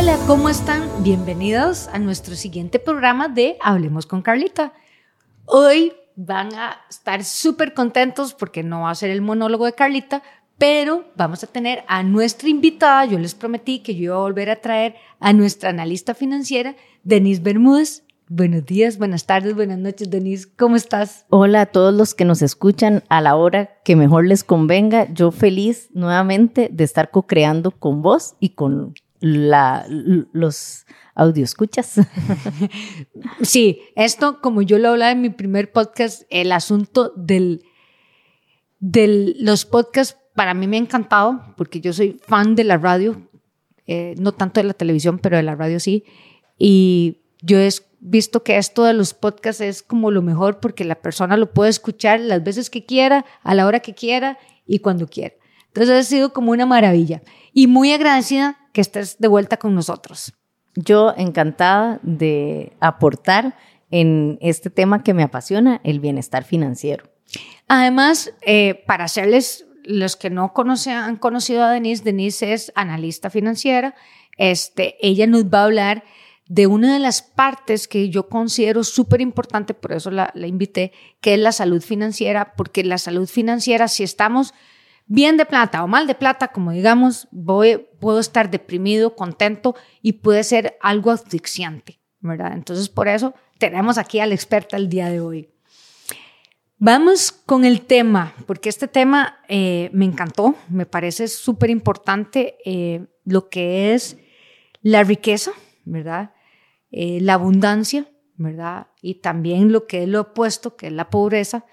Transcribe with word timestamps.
Hola, 0.00 0.16
¿cómo 0.28 0.48
están? 0.48 0.84
Bienvenidos 1.02 1.88
a 1.88 1.98
nuestro 1.98 2.36
siguiente 2.36 2.78
programa 2.78 3.26
de 3.26 3.56
Hablemos 3.60 4.06
con 4.06 4.22
Carlita. 4.22 4.72
Hoy 5.44 5.92
van 6.14 6.54
a 6.54 6.76
estar 6.88 7.24
súper 7.24 7.74
contentos 7.74 8.32
porque 8.32 8.62
no 8.62 8.82
va 8.82 8.90
a 8.90 8.94
ser 8.94 9.10
el 9.10 9.22
monólogo 9.22 9.64
de 9.64 9.72
Carlita, 9.72 10.22
pero 10.56 11.04
vamos 11.16 11.42
a 11.42 11.48
tener 11.48 11.82
a 11.88 12.04
nuestra 12.04 12.48
invitada. 12.48 13.06
Yo 13.06 13.18
les 13.18 13.34
prometí 13.34 13.80
que 13.80 13.96
yo 13.96 14.04
iba 14.04 14.14
a 14.14 14.20
volver 14.20 14.50
a 14.50 14.60
traer 14.60 14.94
a 15.18 15.32
nuestra 15.32 15.70
analista 15.70 16.14
financiera, 16.14 16.76
Denise 17.02 17.42
Bermúdez. 17.42 18.04
Buenos 18.28 18.66
días, 18.66 18.98
buenas 18.98 19.26
tardes, 19.26 19.56
buenas 19.56 19.78
noches, 19.78 20.08
Denise. 20.10 20.46
¿Cómo 20.56 20.76
estás? 20.76 21.26
Hola 21.28 21.62
a 21.62 21.66
todos 21.66 21.92
los 21.92 22.14
que 22.14 22.24
nos 22.24 22.40
escuchan 22.40 23.02
a 23.08 23.20
la 23.20 23.34
hora 23.34 23.70
que 23.82 23.96
mejor 23.96 24.28
les 24.28 24.44
convenga. 24.44 25.12
Yo 25.12 25.32
feliz 25.32 25.88
nuevamente 25.92 26.68
de 26.70 26.84
estar 26.84 27.10
co-creando 27.10 27.72
con 27.72 28.00
vos 28.00 28.36
y 28.38 28.50
con 28.50 28.94
la, 29.20 29.86
los 29.88 30.86
audio 31.14 31.44
escuchas. 31.44 32.00
Sí, 33.42 33.80
esto, 33.96 34.40
como 34.40 34.62
yo 34.62 34.78
lo 34.78 34.90
hablaba 34.90 35.12
en 35.12 35.20
mi 35.20 35.30
primer 35.30 35.72
podcast, 35.72 36.22
el 36.30 36.52
asunto 36.52 37.12
del, 37.16 37.64
de 38.78 39.34
los 39.38 39.64
podcasts 39.64 40.16
para 40.34 40.54
mí 40.54 40.66
me 40.68 40.76
ha 40.76 40.80
encantado 40.80 41.54
porque 41.56 41.80
yo 41.80 41.92
soy 41.92 42.20
fan 42.24 42.54
de 42.54 42.64
la 42.64 42.78
radio, 42.78 43.28
eh, 43.86 44.14
no 44.18 44.32
tanto 44.32 44.60
de 44.60 44.68
la 44.68 44.74
televisión, 44.74 45.18
pero 45.18 45.36
de 45.36 45.42
la 45.42 45.56
radio 45.56 45.80
sí. 45.80 46.04
Y 46.58 47.22
yo 47.42 47.58
he 47.58 47.70
visto 48.00 48.44
que 48.44 48.56
esto 48.56 48.84
de 48.84 48.94
los 48.94 49.14
podcasts 49.14 49.60
es 49.60 49.82
como 49.82 50.10
lo 50.10 50.22
mejor 50.22 50.60
porque 50.60 50.84
la 50.84 50.96
persona 50.96 51.36
lo 51.36 51.52
puede 51.52 51.70
escuchar 51.70 52.20
las 52.20 52.44
veces 52.44 52.70
que 52.70 52.84
quiera, 52.84 53.24
a 53.42 53.54
la 53.54 53.66
hora 53.66 53.80
que 53.80 53.94
quiera 53.94 54.38
y 54.66 54.78
cuando 54.78 55.08
quiera. 55.08 55.34
Entonces 55.68 56.06
ha 56.06 56.08
sido 56.08 56.32
como 56.32 56.52
una 56.52 56.66
maravilla 56.66 57.22
y 57.52 57.66
muy 57.66 57.92
agradecida 57.92 58.58
que 58.78 58.82
estés 58.82 59.18
de 59.18 59.26
vuelta 59.26 59.56
con 59.56 59.74
nosotros. 59.74 60.34
Yo 60.76 61.12
encantada 61.16 61.98
de 62.04 62.76
aportar 62.78 63.56
en 63.90 64.38
este 64.40 64.70
tema 64.70 65.02
que 65.02 65.14
me 65.14 65.24
apasiona, 65.24 65.80
el 65.82 65.98
bienestar 65.98 66.44
financiero. 66.44 67.10
Además, 67.66 68.32
eh, 68.40 68.84
para 68.86 69.02
hacerles 69.02 69.66
los 69.82 70.14
que 70.14 70.30
no 70.30 70.52
conocen, 70.52 70.92
han 70.92 71.16
conocido 71.16 71.64
a 71.64 71.72
Denise, 71.72 72.04
Denise 72.04 72.52
es 72.52 72.70
analista 72.76 73.30
financiera. 73.30 73.96
Este, 74.36 74.94
ella 75.04 75.26
nos 75.26 75.46
va 75.46 75.62
a 75.62 75.64
hablar 75.64 76.04
de 76.46 76.68
una 76.68 76.92
de 76.92 77.00
las 77.00 77.20
partes 77.20 77.88
que 77.88 78.10
yo 78.10 78.28
considero 78.28 78.84
súper 78.84 79.20
importante, 79.20 79.74
por 79.74 79.90
eso 79.90 80.12
la, 80.12 80.30
la, 80.36 80.46
invité, 80.46 80.92
que 81.20 81.34
es 81.34 81.40
la 81.40 81.50
salud 81.50 81.82
financiera, 81.82 82.54
porque 82.56 82.84
la 82.84 82.98
salud 82.98 83.28
financiera, 83.28 83.88
si 83.88 84.04
estamos 84.04 84.54
bien 85.08 85.36
de 85.36 85.46
plata 85.46 85.82
o 85.82 85.88
mal 85.88 86.06
de 86.06 86.14
plata, 86.14 86.48
como 86.48 86.70
digamos, 86.70 87.26
voy, 87.32 87.88
puedo 87.98 88.20
estar 88.20 88.50
deprimido, 88.50 89.16
contento 89.16 89.74
y 90.02 90.12
puede 90.12 90.44
ser 90.44 90.78
algo 90.80 91.10
asfixiante, 91.10 91.98
¿verdad? 92.20 92.52
Entonces, 92.52 92.88
por 92.88 93.08
eso 93.08 93.34
tenemos 93.58 93.98
aquí 93.98 94.20
a 94.20 94.26
la 94.26 94.34
experta 94.34 94.76
el 94.76 94.88
día 94.88 95.08
de 95.08 95.20
hoy. 95.20 95.48
Vamos 96.80 97.32
con 97.32 97.64
el 97.64 97.80
tema, 97.80 98.34
porque 98.46 98.68
este 98.68 98.86
tema 98.86 99.40
eh, 99.48 99.90
me 99.92 100.04
encantó, 100.04 100.54
me 100.68 100.86
parece 100.86 101.26
súper 101.26 101.70
importante 101.70 102.56
eh, 102.64 103.04
lo 103.24 103.48
que 103.48 103.94
es 103.94 104.16
la 104.82 105.02
riqueza, 105.02 105.50
¿verdad? 105.84 106.34
Eh, 106.92 107.18
la 107.20 107.34
abundancia, 107.34 108.08
¿verdad? 108.36 108.86
Y 109.02 109.16
también 109.16 109.72
lo 109.72 109.88
que 109.88 110.04
es 110.04 110.08
lo 110.08 110.20
opuesto, 110.20 110.76
que 110.76 110.86
es 110.86 110.92
la 110.92 111.10
pobreza. 111.10 111.64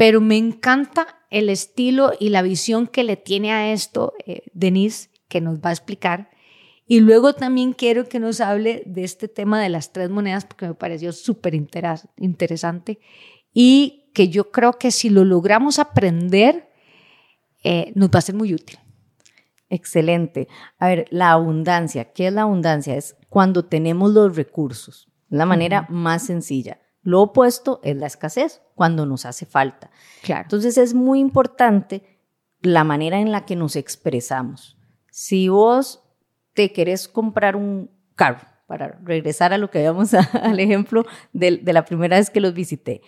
Pero 0.00 0.22
me 0.22 0.38
encanta 0.38 1.26
el 1.28 1.50
estilo 1.50 2.12
y 2.18 2.30
la 2.30 2.40
visión 2.40 2.86
que 2.86 3.04
le 3.04 3.18
tiene 3.18 3.52
a 3.52 3.70
esto 3.70 4.14
Denise, 4.54 5.10
que 5.28 5.42
nos 5.42 5.58
va 5.58 5.68
a 5.68 5.72
explicar. 5.72 6.30
Y 6.86 7.00
luego 7.00 7.34
también 7.34 7.74
quiero 7.74 8.08
que 8.08 8.18
nos 8.18 8.40
hable 8.40 8.82
de 8.86 9.04
este 9.04 9.28
tema 9.28 9.60
de 9.60 9.68
las 9.68 9.92
tres 9.92 10.08
monedas, 10.08 10.46
porque 10.46 10.68
me 10.68 10.72
pareció 10.72 11.12
súper 11.12 11.54
interesante. 11.54 12.98
Y 13.52 14.10
que 14.14 14.30
yo 14.30 14.50
creo 14.50 14.78
que 14.78 14.90
si 14.90 15.10
lo 15.10 15.26
logramos 15.26 15.78
aprender, 15.78 16.70
eh, 17.62 17.92
nos 17.94 18.08
va 18.08 18.20
a 18.20 18.22
ser 18.22 18.36
muy 18.36 18.54
útil. 18.54 18.78
Excelente. 19.68 20.48
A 20.78 20.88
ver, 20.88 21.08
la 21.10 21.32
abundancia. 21.32 22.10
¿Qué 22.10 22.28
es 22.28 22.32
la 22.32 22.42
abundancia? 22.44 22.96
Es 22.96 23.18
cuando 23.28 23.66
tenemos 23.66 24.12
los 24.12 24.34
recursos. 24.34 25.10
La 25.28 25.44
manera 25.44 25.86
más 25.90 26.24
sencilla. 26.24 26.80
Lo 27.02 27.22
opuesto 27.22 27.80
es 27.82 27.96
la 27.96 28.06
escasez, 28.06 28.62
cuando 28.74 29.06
nos 29.06 29.26
hace 29.26 29.46
falta. 29.46 29.90
Claro. 30.22 30.42
Entonces 30.42 30.78
es 30.78 30.94
muy 30.94 31.20
importante 31.20 32.18
la 32.60 32.84
manera 32.84 33.20
en 33.20 33.32
la 33.32 33.44
que 33.46 33.56
nos 33.56 33.76
expresamos. 33.76 34.76
Si 35.10 35.48
vos 35.48 36.02
te 36.54 36.72
querés 36.72 37.08
comprar 37.08 37.56
un 37.56 37.90
carro, 38.14 38.46
para 38.66 39.00
regresar 39.02 39.52
a 39.52 39.58
lo 39.58 39.68
que 39.70 39.78
habíamos 39.78 40.14
al 40.14 40.60
ejemplo 40.60 41.04
de, 41.32 41.56
de 41.56 41.72
la 41.72 41.84
primera 41.84 42.18
vez 42.18 42.30
que 42.30 42.40
los 42.40 42.54
visité, 42.54 43.02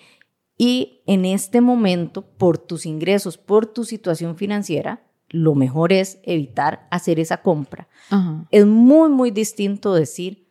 y 0.59 1.03
en 1.07 1.25
este 1.25 1.61
momento, 1.61 2.23
por 2.23 2.59
tus 2.59 2.87
ingresos, 2.87 3.39
por 3.39 3.67
tu 3.67 3.85
situación 3.85 4.37
financiera, 4.37 5.03
lo 5.33 5.55
mejor 5.55 5.93
es 5.93 6.21
evitar 6.23 6.87
hacer 6.91 7.19
esa 7.19 7.39
compra. 7.39 7.89
Es 8.51 8.67
muy, 8.67 9.09
muy 9.09 9.31
distinto 9.31 9.95
decir, 9.95 10.47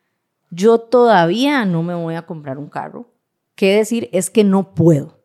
yo 0.50 0.80
todavía 0.80 1.66
no 1.66 1.84
me 1.84 1.94
voy 1.94 2.16
a 2.16 2.26
comprar 2.26 2.58
un 2.58 2.68
carro, 2.68 3.11
que 3.62 3.76
decir 3.76 4.10
es 4.12 4.32
que 4.32 4.44
no 4.44 4.74
puedo. 4.74 5.22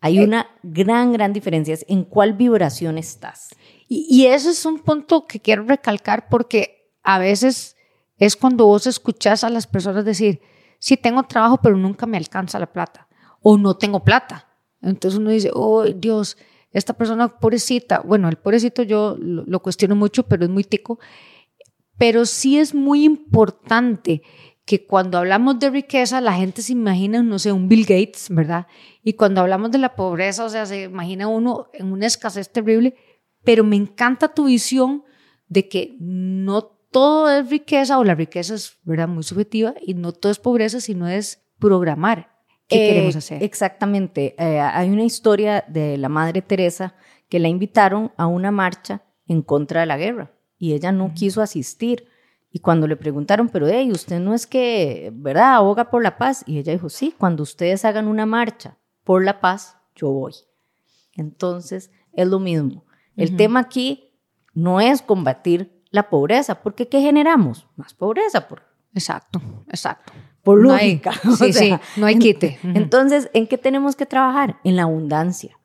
Hay 0.00 0.18
eh. 0.18 0.24
una 0.24 0.46
gran, 0.62 1.12
gran 1.12 1.34
diferencia 1.34 1.76
en 1.86 2.04
cuál 2.04 2.32
vibración 2.32 2.96
estás. 2.96 3.54
Y, 3.88 4.06
y 4.08 4.26
eso 4.28 4.48
es 4.48 4.64
un 4.64 4.78
punto 4.78 5.26
que 5.26 5.40
quiero 5.40 5.64
recalcar 5.64 6.30
porque 6.30 6.94
a 7.02 7.18
veces 7.18 7.76
es 8.16 8.36
cuando 8.36 8.64
vos 8.64 8.86
escuchás 8.86 9.44
a 9.44 9.50
las 9.50 9.66
personas 9.66 10.06
decir, 10.06 10.40
sí 10.78 10.96
tengo 10.96 11.24
trabajo, 11.24 11.58
pero 11.58 11.76
nunca 11.76 12.06
me 12.06 12.16
alcanza 12.16 12.58
la 12.58 12.72
plata 12.72 13.06
o 13.42 13.58
no 13.58 13.76
tengo 13.76 14.02
plata. 14.02 14.48
Entonces 14.80 15.20
uno 15.20 15.28
dice, 15.28 15.50
oh 15.52 15.84
Dios, 15.84 16.38
esta 16.72 16.94
persona 16.94 17.28
pobrecita, 17.28 18.00
bueno, 18.00 18.30
el 18.30 18.36
pobrecito 18.36 18.82
yo 18.82 19.14
lo, 19.18 19.60
cuestiono 19.60 19.94
mucho, 19.94 20.22
pero 20.22 20.44
es 20.44 20.50
muy 20.50 20.64
tico, 20.64 20.98
pero 21.98 22.24
sí 22.24 22.58
es 22.58 22.74
muy 22.74 23.04
importante 23.04 24.22
que 24.66 24.84
cuando 24.84 25.16
hablamos 25.16 25.58
de 25.60 25.70
riqueza, 25.70 26.20
la 26.20 26.34
gente 26.34 26.60
se 26.60 26.72
imagina, 26.72 27.22
no 27.22 27.38
sé, 27.38 27.52
un 27.52 27.68
Bill 27.68 27.86
Gates, 27.86 28.26
¿verdad? 28.28 28.66
Y 29.04 29.12
cuando 29.12 29.40
hablamos 29.40 29.70
de 29.70 29.78
la 29.78 29.94
pobreza, 29.94 30.44
o 30.44 30.48
sea, 30.48 30.66
se 30.66 30.82
imagina 30.82 31.28
uno 31.28 31.68
en 31.72 31.92
una 31.92 32.06
escasez 32.06 32.50
terrible, 32.50 32.96
pero 33.44 33.62
me 33.62 33.76
encanta 33.76 34.34
tu 34.34 34.46
visión 34.46 35.04
de 35.48 35.68
que 35.68 35.96
no 36.00 36.64
todo 36.90 37.30
es 37.30 37.48
riqueza 37.48 37.96
o 37.98 38.04
la 38.04 38.16
riqueza 38.16 38.54
es, 38.54 38.76
¿verdad? 38.82 39.06
Muy 39.06 39.22
subjetiva 39.22 39.74
y 39.80 39.94
no 39.94 40.12
todo 40.12 40.32
es 40.32 40.40
pobreza, 40.40 40.80
sino 40.80 41.08
es 41.08 41.46
programar. 41.60 42.36
¿Qué 42.66 42.88
queremos 42.88 43.14
eh, 43.14 43.18
hacer? 43.18 43.42
Exactamente. 43.44 44.34
Eh, 44.36 44.58
hay 44.58 44.90
una 44.90 45.04
historia 45.04 45.64
de 45.68 45.96
la 45.96 46.08
Madre 46.08 46.42
Teresa 46.42 46.96
que 47.28 47.38
la 47.38 47.46
invitaron 47.46 48.12
a 48.16 48.26
una 48.26 48.50
marcha 48.50 49.04
en 49.28 49.42
contra 49.42 49.80
de 49.80 49.86
la 49.86 49.96
guerra 49.96 50.32
y 50.58 50.72
ella 50.72 50.90
no 50.90 51.14
quiso 51.14 51.40
asistir. 51.40 52.08
Y 52.56 52.60
cuando 52.60 52.86
le 52.86 52.96
preguntaron, 52.96 53.50
pero 53.50 53.68
hey, 53.68 53.92
usted 53.92 54.18
no 54.18 54.32
es 54.32 54.46
que, 54.46 55.12
¿verdad?, 55.14 55.56
aboga 55.56 55.90
por 55.90 56.02
la 56.02 56.16
paz. 56.16 56.42
Y 56.46 56.56
ella 56.56 56.72
dijo, 56.72 56.88
sí, 56.88 57.14
cuando 57.18 57.42
ustedes 57.42 57.84
hagan 57.84 58.08
una 58.08 58.24
marcha 58.24 58.78
por 59.04 59.22
la 59.22 59.42
paz, 59.42 59.76
yo 59.94 60.10
voy. 60.10 60.32
Entonces, 61.12 61.90
es 62.14 62.26
lo 62.26 62.40
mismo. 62.40 62.86
El 63.14 63.36
tema 63.36 63.60
aquí 63.60 64.10
no 64.54 64.80
es 64.80 65.02
combatir 65.02 65.82
la 65.90 66.08
pobreza, 66.08 66.62
porque 66.62 66.88
¿qué 66.88 67.02
generamos? 67.02 67.66
Más 67.76 67.92
pobreza. 67.92 68.48
Por... 68.48 68.62
Exacto, 68.94 69.42
exacto 69.68 70.14
por 70.42 70.62
lógica. 70.62 71.12
sí, 71.38 71.52
sí, 71.52 71.74
no 71.96 72.06
hay 72.06 72.18
quite. 72.18 72.58
Entonces, 72.62 73.28
¿en 73.34 73.48
qué 73.48 73.58
tenemos 73.58 73.96
que 73.96 74.06
trabajar? 74.06 74.60
En 74.64 74.76
la 74.76 74.84
abundancia, 74.84 75.58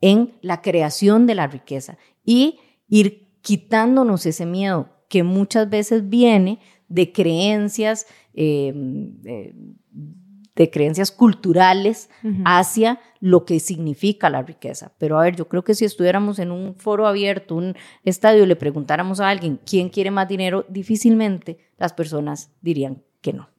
en 0.00 0.38
la 0.42 0.62
creación 0.62 1.26
de 1.26 1.34
la 1.34 1.48
riqueza 1.48 1.98
y 2.24 2.60
ir 2.86 3.32
quitándonos 3.40 4.26
ese 4.26 4.46
miedo 4.46 4.95
que 5.08 5.22
muchas 5.22 5.68
veces 5.68 6.08
viene 6.08 6.60
de 6.88 7.12
creencias, 7.12 8.06
em, 8.34 9.20
de, 9.20 10.70
creencias 10.70 11.10
culturales 11.10 12.08
hacia 12.46 12.98
lo 13.20 13.44
que 13.44 13.60
significa 13.60 14.30
la 14.30 14.42
riqueza. 14.42 14.92
Pero 14.98 15.18
a 15.18 15.22
ver, 15.22 15.36
yo 15.36 15.48
creo 15.48 15.62
que 15.62 15.74
si 15.74 15.84
estuviéramos 15.84 16.38
en 16.38 16.50
un 16.50 16.74
foro 16.76 17.06
abierto, 17.06 17.56
un 17.56 17.74
estadio, 18.04 18.44
y 18.44 18.46
le 18.46 18.56
preguntáramos 18.56 19.20
a 19.20 19.28
alguien 19.28 19.60
quién 19.66 19.90
quiere 19.90 20.10
más 20.10 20.28
dinero, 20.28 20.64
difícilmente 20.70 21.58
las 21.76 21.92
personas 21.92 22.50
dirían 22.62 23.02
que 23.20 23.34
no. 23.34 23.50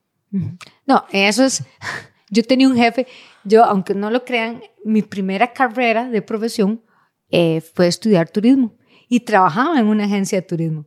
No, 0.85 1.05
eso 1.11 1.44
es, 1.44 1.63
yo 2.31 2.44
tenía 2.44 2.67
un 2.67 2.75
jefe, 2.75 3.05
yo, 3.44 3.63
aunque 3.63 3.94
no 3.94 4.09
lo 4.09 4.25
crean, 4.25 4.61
mi 4.83 5.03
primera 5.03 5.53
carrera 5.53 6.09
de 6.09 6.21
profesión 6.23 6.81
eh, 7.29 7.61
fue 7.61 7.88
estudiar 7.88 8.29
turismo 8.29 8.75
y 9.07 9.21
trabajaba 9.21 9.79
en 9.79 9.88
una 9.88 10.05
agencia 10.05 10.39
de 10.41 10.47
turismo. 10.47 10.85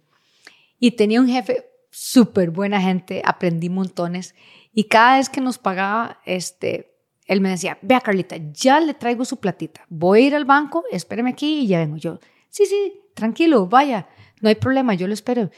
Y 0.81 0.93
tenía 0.93 1.21
un 1.21 1.29
jefe 1.29 1.67
súper 1.93 2.51
buena 2.51 2.81
gente, 2.81 3.23
aprendí 3.25 3.69
montones 3.69 4.35
y 4.73 4.85
cada 4.85 5.19
vez 5.19 5.29
que 5.29 5.41
nos 5.41 5.59
pagaba, 5.59 6.21
este, 6.25 6.97
él 7.27 7.41
me 7.41 7.51
decía, 7.51 7.79
vea 7.83 8.01
Carlita, 8.01 8.37
ya 8.53 8.81
le 8.81 8.95
traigo 8.95 9.25
su 9.25 9.39
platita, 9.39 9.85
voy 9.89 10.25
a 10.25 10.27
ir 10.27 10.35
al 10.35 10.45
banco, 10.45 10.83
espéreme 10.91 11.31
aquí 11.31 11.61
y 11.61 11.67
ya 11.69 11.79
vengo 11.79 11.97
yo. 11.97 12.19
Sí, 12.49 12.67
sí, 12.67 13.01
tranquilo, 13.15 13.67
vaya, 13.67 14.09
no 14.41 14.49
hay 14.49 14.55
problema, 14.57 14.95
yo 14.95 15.07
lo 15.07 15.15
espero. 15.15 15.51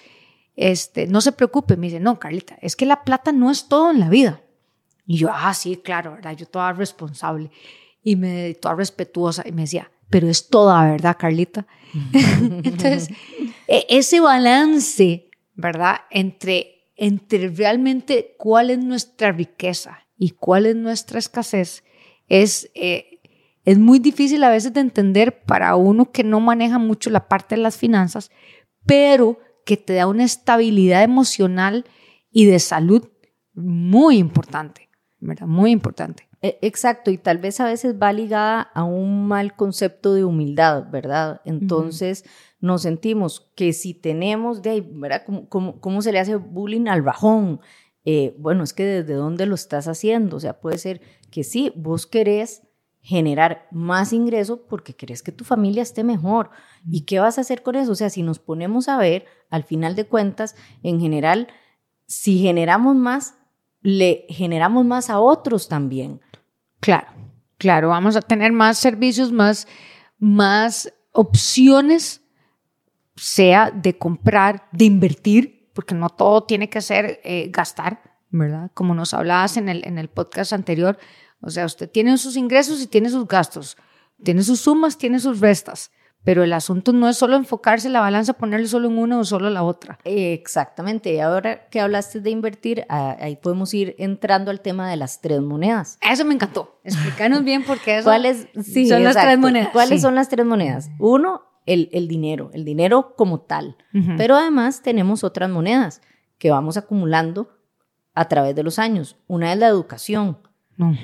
este, 0.57 1.07
no 1.07 1.21
se 1.21 1.33
preocupe. 1.33 1.77
Me 1.77 1.87
dice, 1.87 2.01
no, 2.01 2.19
Carlita, 2.19 2.59
es 2.61 2.77
que 2.77 2.87
la 2.87 3.05
plata 3.05 3.33
no 3.33 3.51
es 3.51 3.69
todo 3.69 3.91
en 3.91 4.01
la 4.01 4.09
vida. 4.09 4.43
Y 5.07 5.17
yo, 5.19 5.31
ah, 5.33 5.55
sí, 5.55 5.77
claro, 5.77 6.13
¿verdad? 6.13 6.37
Yo 6.37 6.47
toda 6.47 6.73
responsable 6.73 7.51
y 8.03 8.17
me 8.17 8.55
toda 8.55 8.75
respetuosa 8.75 9.43
y 9.47 9.53
me 9.53 9.63
decía, 9.63 9.91
pero 10.11 10.29
es 10.29 10.49
toda, 10.49 10.85
¿verdad, 10.91 11.17
Carlita? 11.19 11.67
Entonces, 12.13 13.09
e, 13.09 13.15
ese 13.89 14.21
balance, 14.21 15.31
¿verdad? 15.55 16.03
Entre, 16.11 16.93
entre 16.97 17.49
realmente 17.49 18.35
cuál 18.39 18.71
es 18.71 18.79
nuestra 18.79 19.33
riqueza 19.33 20.07
y 20.19 20.31
cuál 20.31 20.67
es 20.67 20.77
nuestra 20.77 21.19
escasez 21.19 21.83
es, 22.29 22.71
eh, 22.75 23.21
es 23.65 23.79
muy 23.79 23.99
difícil 23.99 24.45
a 24.45 24.51
veces 24.51 24.73
de 24.75 24.81
entender 24.81 25.43
para 25.45 25.75
uno 25.77 26.11
que 26.13 26.23
no 26.23 26.41
maneja 26.41 26.79
mucho 26.79 27.11
la 27.11 27.29
parte 27.29 27.55
de 27.57 27.63
las 27.63 27.77
finanzas, 27.77 28.31
pero 28.85 29.39
que 29.65 29.77
te 29.77 29.95
da 29.95 30.07
una 30.07 30.25
estabilidad 30.25 31.03
emocional 31.03 31.85
y 32.31 32.47
de 32.47 32.59
salud 32.59 33.09
muy 33.55 34.19
importante, 34.19 34.89
¿verdad? 35.23 35.47
Muy 35.47 35.71
importante. 35.71 36.29
E, 36.43 36.59
exacto, 36.63 37.11
y 37.11 37.17
tal 37.17 37.39
vez 37.39 37.61
a 37.61 37.67
veces 37.67 37.95
va 38.01 38.13
ligada 38.13 38.61
a 38.61 38.83
un 38.83 39.29
mal 39.29 39.55
concepto 39.55 40.15
de 40.15 40.25
humildad, 40.25 40.91
¿verdad? 40.91 41.41
Entonces 41.45 42.25
nos 42.61 42.83
sentimos 42.83 43.53
que 43.55 43.73
si 43.73 43.95
tenemos, 43.95 44.63
de 44.63 44.71
ahí, 44.71 44.81
¿verdad? 44.81 45.23
¿Cómo, 45.49 45.81
cómo, 45.81 46.03
se 46.03 46.13
le 46.13 46.19
hace 46.19 46.35
bullying 46.37 46.89
al 46.89 47.03
bajón? 47.03 47.61
Eh, 48.05 48.35
bueno, 48.39 48.65
es 48.65 48.73
que 48.73 48.85
desde 48.85 49.15
dónde 49.15 49.47
lo 49.47 49.55
estás 49.55 49.87
haciendo, 49.87 50.37
o 50.37 50.41
sea, 50.41 50.61
puede 50.61 50.79
ser 50.79 51.01
que 51.31 51.45
sí, 51.45 51.73
vos 51.77 52.07
querés 52.07 52.63
generar 53.01 53.69
más 53.71 54.13
ingreso 54.13 54.67
porque 54.69 54.95
querés 54.95 55.23
que 55.23 55.33
tu 55.33 55.45
familia 55.45 55.83
esté 55.83 56.03
mejor. 56.03 56.51
¿Y 56.89 57.03
qué 57.03 57.21
vas 57.21 57.39
a 57.39 57.43
hacer 57.43 57.63
con 57.63 57.77
eso? 57.77 57.93
O 57.93 57.97
sea, 57.97 58.11
si 58.11 58.23
nos 58.23 58.41
ponemos 58.41 58.89
a 58.89 58.99
ver, 58.99 59.27
al 59.51 59.63
final 59.63 59.95
de 59.95 60.07
cuentas, 60.07 60.57
en 60.83 61.01
general, 61.01 61.49
si 62.07 62.39
generamos 62.39 62.97
más, 62.97 63.37
le 63.83 64.27
generamos 64.29 64.85
más 64.85 65.11
a 65.11 65.21
otros 65.21 65.69
también. 65.69 66.21
Claro, 66.81 67.09
claro, 67.59 67.89
vamos 67.89 68.17
a 68.17 68.23
tener 68.23 68.53
más 68.53 68.79
servicios, 68.79 69.33
más, 69.33 69.67
más 70.19 70.93
opciones, 71.13 72.23
sea 73.17 73.71
de 73.71 73.99
comprar, 73.99 74.69
de 74.73 74.87
invertir, 74.87 75.71
porque 75.75 75.95
no 75.95 76.09
todo 76.09 76.45
tiene 76.45 76.69
que 76.69 76.81
ser 76.81 77.21
eh, 77.25 77.49
gastar, 77.51 78.03
¿verdad? 78.31 78.71
Como 78.75 78.95
nos 78.95 79.15
hablabas 79.15 79.57
en 79.57 79.69
el, 79.69 79.85
en 79.87 79.99
el 79.99 80.09
podcast 80.09 80.53
anterior, 80.53 80.99
o 81.41 81.51
sea, 81.51 81.67
usted 81.67 81.91
tiene 81.91 82.17
sus 82.19 82.37
ingresos 82.37 82.81
y 82.81 82.87
tiene 82.87 83.11
sus 83.11 83.27
gastos, 83.27 83.77
tiene 84.23 84.43
sus 84.43 84.61
sumas, 84.61 84.97
tiene 84.97 85.19
sus 85.19 85.41
restas. 85.41 85.91
Pero 86.25 86.45
el 86.45 86.53
asunto 86.53 86.93
no 86.93 87.09
es 87.09 87.17
solo 87.17 87.37
enfocarse 87.37 87.89
en 87.89 87.95
la 87.95 88.01
balanza, 88.01 88.35
ponerle 88.35 88.67
solo 88.69 88.89
en 88.89 88.99
una 88.99 89.19
o 89.19 89.25
solo 89.25 89.49
en 89.49 89.55
la 89.55 89.65
otra. 89.65 89.99
Exactamente. 90.05 91.13
Y 91.13 91.19
ahora 91.19 91.67
que 91.69 91.81
hablaste 91.81 92.21
de 92.21 92.31
invertir, 92.31 92.85
ahí 92.89 93.37
podemos 93.37 93.75
ir 93.75 93.97
entrando 93.99 94.51
al 94.51 94.61
tema 94.61 94.89
de 94.89 94.97
las 94.97 95.21
tres 95.21 95.41
monedas. 95.41 95.99
Eso 96.01 96.25
me 96.25 96.35
encantó. 96.35 96.79
Explícanos 96.85 97.43
bien 97.45 97.65
por 97.65 97.79
qué 97.79 98.01
¿Cuáles 98.05 98.47
son 98.89 99.03
las 99.03 99.17
tres 99.17 99.39
monedas? 99.39 99.69
¿Cuáles 99.73 100.03
son 100.03 100.15
las 100.15 100.29
tres 100.29 100.47
monedas? 100.47 100.91
Uno, 100.99 101.43
el, 101.67 101.89
el 101.93 102.07
dinero, 102.09 102.51
el 102.53 102.65
dinero 102.65 103.15
como 103.17 103.41
tal. 103.41 103.77
Pero 104.17 104.37
además 104.37 104.83
tenemos 104.83 105.25
otras 105.25 105.51
monedas 105.51 106.03
que 106.39 106.51
vamos 106.51 106.77
acumulando 106.77 107.49
a 108.15 108.29
través 108.29 108.55
de 108.55 108.63
los 108.63 108.79
años. 108.79 109.17
Una 109.27 109.53
es 109.53 109.59
la 109.59 109.67
educación. 109.67 110.39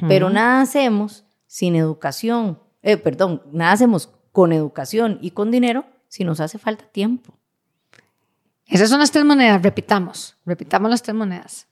Pero 0.08 0.30
nada 0.30 0.60
hacemos 0.60 1.24
sin 1.46 1.76
educación, 1.76 2.58
eh, 2.82 2.96
perdón, 2.96 3.42
nada 3.52 3.72
hacemos 3.72 4.12
con 4.38 4.52
educación 4.52 5.18
y 5.20 5.32
con 5.32 5.50
dinero 5.50 5.84
si 6.06 6.22
nos 6.22 6.38
hace 6.38 6.58
falta 6.58 6.84
tiempo. 6.84 7.36
Esas 8.66 8.88
son 8.88 9.00
las 9.00 9.10
tres 9.10 9.24
monedas, 9.24 9.60
repitamos, 9.60 10.36
repitamos 10.46 10.88
las 10.88 11.02
tres 11.02 11.16
monedas. 11.16 11.66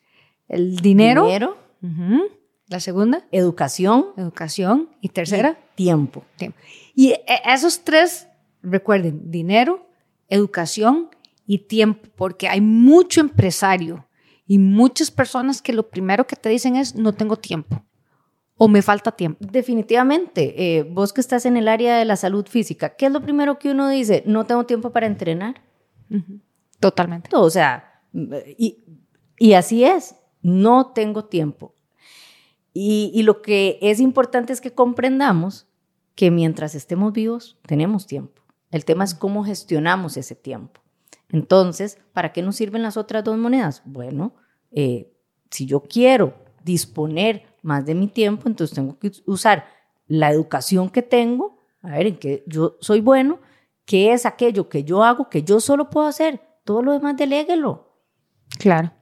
El 0.48 0.74
dinero. 0.74 1.26
Dinero. 1.26 1.56
La 2.66 2.80
segunda. 2.80 3.24
Educación. 3.30 4.06
Educación. 4.16 4.88
Y 5.00 5.10
tercera. 5.10 5.56
tiempo. 5.76 6.24
tiempo. 6.34 6.58
Y 6.96 7.10
e, 7.10 7.24
esos 7.44 7.84
tres, 7.84 8.26
recuerden, 8.64 9.30
dinero, 9.30 9.88
educación 10.28 11.10
y 11.46 11.68
tiempo, 11.68 12.08
porque 12.16 12.48
hay 12.48 12.60
mucho 12.60 13.20
empresario 13.20 14.08
y 14.44 14.58
muchas 14.58 15.12
personas 15.12 15.62
que 15.62 15.72
lo 15.72 15.88
primero 15.88 16.26
que 16.26 16.34
te 16.34 16.48
dicen 16.48 16.74
es 16.74 16.96
no 16.96 17.12
tengo 17.12 17.36
tiempo 17.36 17.86
o 18.56 18.68
me 18.68 18.82
falta 18.82 19.12
tiempo. 19.12 19.38
Definitivamente, 19.50 20.78
eh, 20.78 20.82
vos 20.82 21.12
que 21.12 21.20
estás 21.20 21.46
en 21.46 21.56
el 21.56 21.68
área 21.68 21.98
de 21.98 22.04
la 22.04 22.16
salud 22.16 22.46
física, 22.46 22.96
¿qué 22.96 23.06
es 23.06 23.12
lo 23.12 23.20
primero 23.20 23.58
que 23.58 23.70
uno 23.70 23.88
dice? 23.88 24.22
No 24.26 24.44
tengo 24.44 24.64
tiempo 24.64 24.90
para 24.90 25.06
entrenar. 25.06 25.62
Totalmente. 26.80 27.30
O 27.32 27.50
sea, 27.50 28.02
y, 28.58 28.84
y, 29.38 29.52
así 29.52 29.84
es, 29.84 30.16
no 30.40 30.92
tengo 30.92 31.24
tiempo. 31.26 31.74
Y, 32.72 33.10
y 33.14 33.22
lo 33.22 33.42
que 33.42 33.78
es 33.82 34.00
importante 34.00 34.52
es 34.52 34.60
que 34.60 34.72
comprendamos 34.72 35.66
que 36.14 36.30
mientras 36.30 36.74
estemos 36.74 37.12
vivos, 37.12 37.58
tenemos 37.66 38.06
tiempo. 38.06 38.42
El 38.70 38.84
tema 38.84 39.04
es 39.04 39.14
cómo 39.14 39.44
gestionamos 39.44 40.16
ese 40.16 40.34
tiempo. 40.34 40.80
Entonces, 41.28 41.98
¿para 42.12 42.32
qué 42.32 42.42
nos 42.42 42.56
sirven 42.56 42.82
las 42.82 42.96
otras 42.96 43.24
dos 43.24 43.36
monedas? 43.36 43.82
Bueno, 43.84 44.34
eh, 44.70 45.12
si 45.50 45.66
yo 45.66 45.82
quiero 45.82 46.34
disponer 46.64 47.44
más 47.66 47.84
de 47.84 47.94
mi 47.94 48.08
tiempo, 48.08 48.48
entonces 48.48 48.74
tengo 48.74 48.98
que 48.98 49.12
usar 49.26 49.66
la 50.06 50.30
educación 50.30 50.88
que 50.88 51.02
tengo, 51.02 51.58
a 51.82 51.90
ver, 51.90 52.06
en 52.06 52.16
que 52.16 52.44
yo 52.46 52.76
soy 52.80 53.00
bueno, 53.00 53.40
qué 53.84 54.12
es 54.12 54.24
aquello 54.26 54.68
que 54.68 54.84
yo 54.84 55.04
hago 55.04 55.28
que 55.28 55.42
yo 55.42 55.60
solo 55.60 55.90
puedo 55.90 56.06
hacer, 56.06 56.40
todo 56.64 56.82
lo 56.82 56.92
demás 56.92 57.16
deléguelo. 57.16 57.92
Claro. 58.58 58.92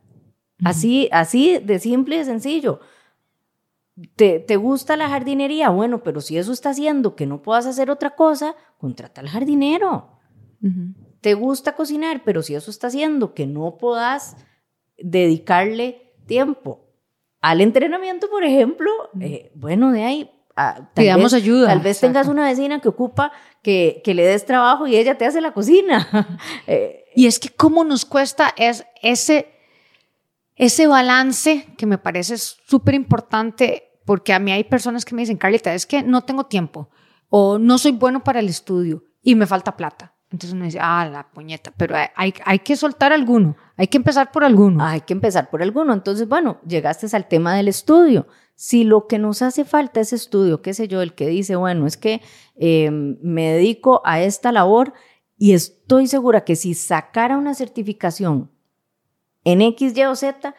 Así, 0.65 1.09
así 1.13 1.59
de 1.59 1.79
simple 1.79 2.17
y 2.17 2.19
de 2.19 2.25
sencillo. 2.25 2.81
¿Te, 4.17 4.41
¿Te, 4.41 4.57
gusta 4.57 4.97
la 4.97 5.09
jardinería? 5.09 5.69
Bueno, 5.69 6.03
pero 6.03 6.21
si 6.21 6.39
eso 6.39 6.53
está 6.53 6.71
haciendo 6.71 7.15
que 7.15 7.27
no 7.27 7.43
puedas 7.43 7.67
hacer 7.67 7.91
otra 7.91 8.17
cosa, 8.17 8.57
contrata 8.79 9.21
al 9.21 9.29
jardinero 9.29 10.15
te 11.25 11.33
gusta 11.33 11.75
cocinar, 11.75 12.23
pero 12.23 12.43
si 12.43 12.55
eso 12.55 12.71
está 12.71 12.89
haciendo 12.89 13.33
que 13.33 13.47
no 13.47 13.79
puedas 13.79 14.37
dedicarle 14.99 16.13
tiempo 16.27 16.84
al 17.45 17.61
entrenamiento, 17.61 18.31
por 18.31 18.43
ejemplo, 18.43 18.91
eh, 19.21 19.53
bueno, 19.55 19.93
de 19.93 20.03
ahí... 20.03 20.31
Ah, 20.57 20.89
Pidamos 20.95 21.35
ayuda. 21.35 21.67
Tal 21.67 21.81
vez 21.81 22.01
tengas 22.01 22.27
una 22.27 22.47
vecina 22.47 22.81
que 22.81 22.89
ocupa 22.89 23.33
que, 23.61 24.01
que, 24.03 24.15
le 24.15 24.25
des 24.25 24.47
trabajo 24.47 24.87
y 24.87 24.97
ella 24.97 25.19
te 25.19 25.27
hace 25.27 25.43
la 25.43 25.53
cocina. 25.53 26.09
Eh, 26.67 27.05
y 27.15 27.27
es 27.27 27.39
que 27.39 27.51
cómo 27.51 27.85
nos 27.85 28.07
cuesta 28.07 28.55
es 28.57 28.87
ese, 29.03 29.53
ese 30.57 30.87
balance 30.87 31.67
que 31.77 31.85
me 31.85 31.99
parece 31.99 32.39
súper 32.39 32.95
importante 32.95 33.91
porque 34.07 34.33
a 34.33 34.39
mí 34.39 34.51
hay 34.51 34.65
personas 34.65 35.05
que 35.05 35.15
me 35.15 35.21
dicen, 35.21 35.37
Carlita, 35.37 35.75
es 35.75 35.85
que 35.85 36.03
no 36.03 36.23
tengo 36.23 36.47
tiempo 36.47 36.89
o 37.29 37.59
no 37.59 37.77
soy 37.77 37.93
bueno 37.93 38.25
para 38.25 38.41
el 38.41 38.49
estudio 38.49 39.05
y 39.23 39.35
me 39.35 39.47
falta 39.47 39.77
plata. 39.77 40.15
Entonces 40.31 40.55
uno 40.55 40.65
dice, 40.65 40.79
ah, 40.81 41.07
la 41.13 41.31
puñeta, 41.31 41.73
pero 41.77 41.95
hay, 42.17 42.33
hay 42.43 42.59
que 42.61 42.75
soltar 42.75 43.13
alguno, 43.13 43.55
hay 43.77 43.89
que 43.89 43.97
empezar 43.97 44.31
por 44.31 44.45
alguno. 44.45 44.85
Hay 44.85 45.01
que 45.01 45.13
empezar 45.13 45.51
por 45.51 45.63
alguno. 45.63 45.93
Entonces, 45.93 46.29
bueno, 46.29 46.59
llegaste 46.67 47.15
al 47.17 47.27
tema 47.27 47.57
del 47.57 47.69
estudio. 47.69 48.27
Si 48.55 48.85
lo 48.85 49.09
que 49.09 49.19
nos 49.19 49.43
hace 49.43 49.65
falta 49.65 50.01
es 50.01 50.13
estudio, 50.13 50.63
qué 50.63 50.75
sé 50.75 50.87
yo, 50.87 51.03
el 51.03 51.15
que 51.15 51.27
dice, 51.27 51.57
bueno, 51.57 51.87
es 51.87 51.97
que 51.97 52.21
eh, 52.55 52.91
me 52.91 53.53
dedico 53.53 54.01
a 54.05 54.23
esta 54.23 54.53
labor 54.53 54.93
y 55.37 55.55
estoy 55.55 56.07
segura 56.07 56.45
que 56.45 56.55
si 56.55 56.75
sacara 56.75 57.37
una 57.37 57.55
certificación 57.55 58.53
en 59.43 59.61
X, 59.61 59.97
Y 59.97 60.05
o 60.05 60.15
Z, 60.15 60.55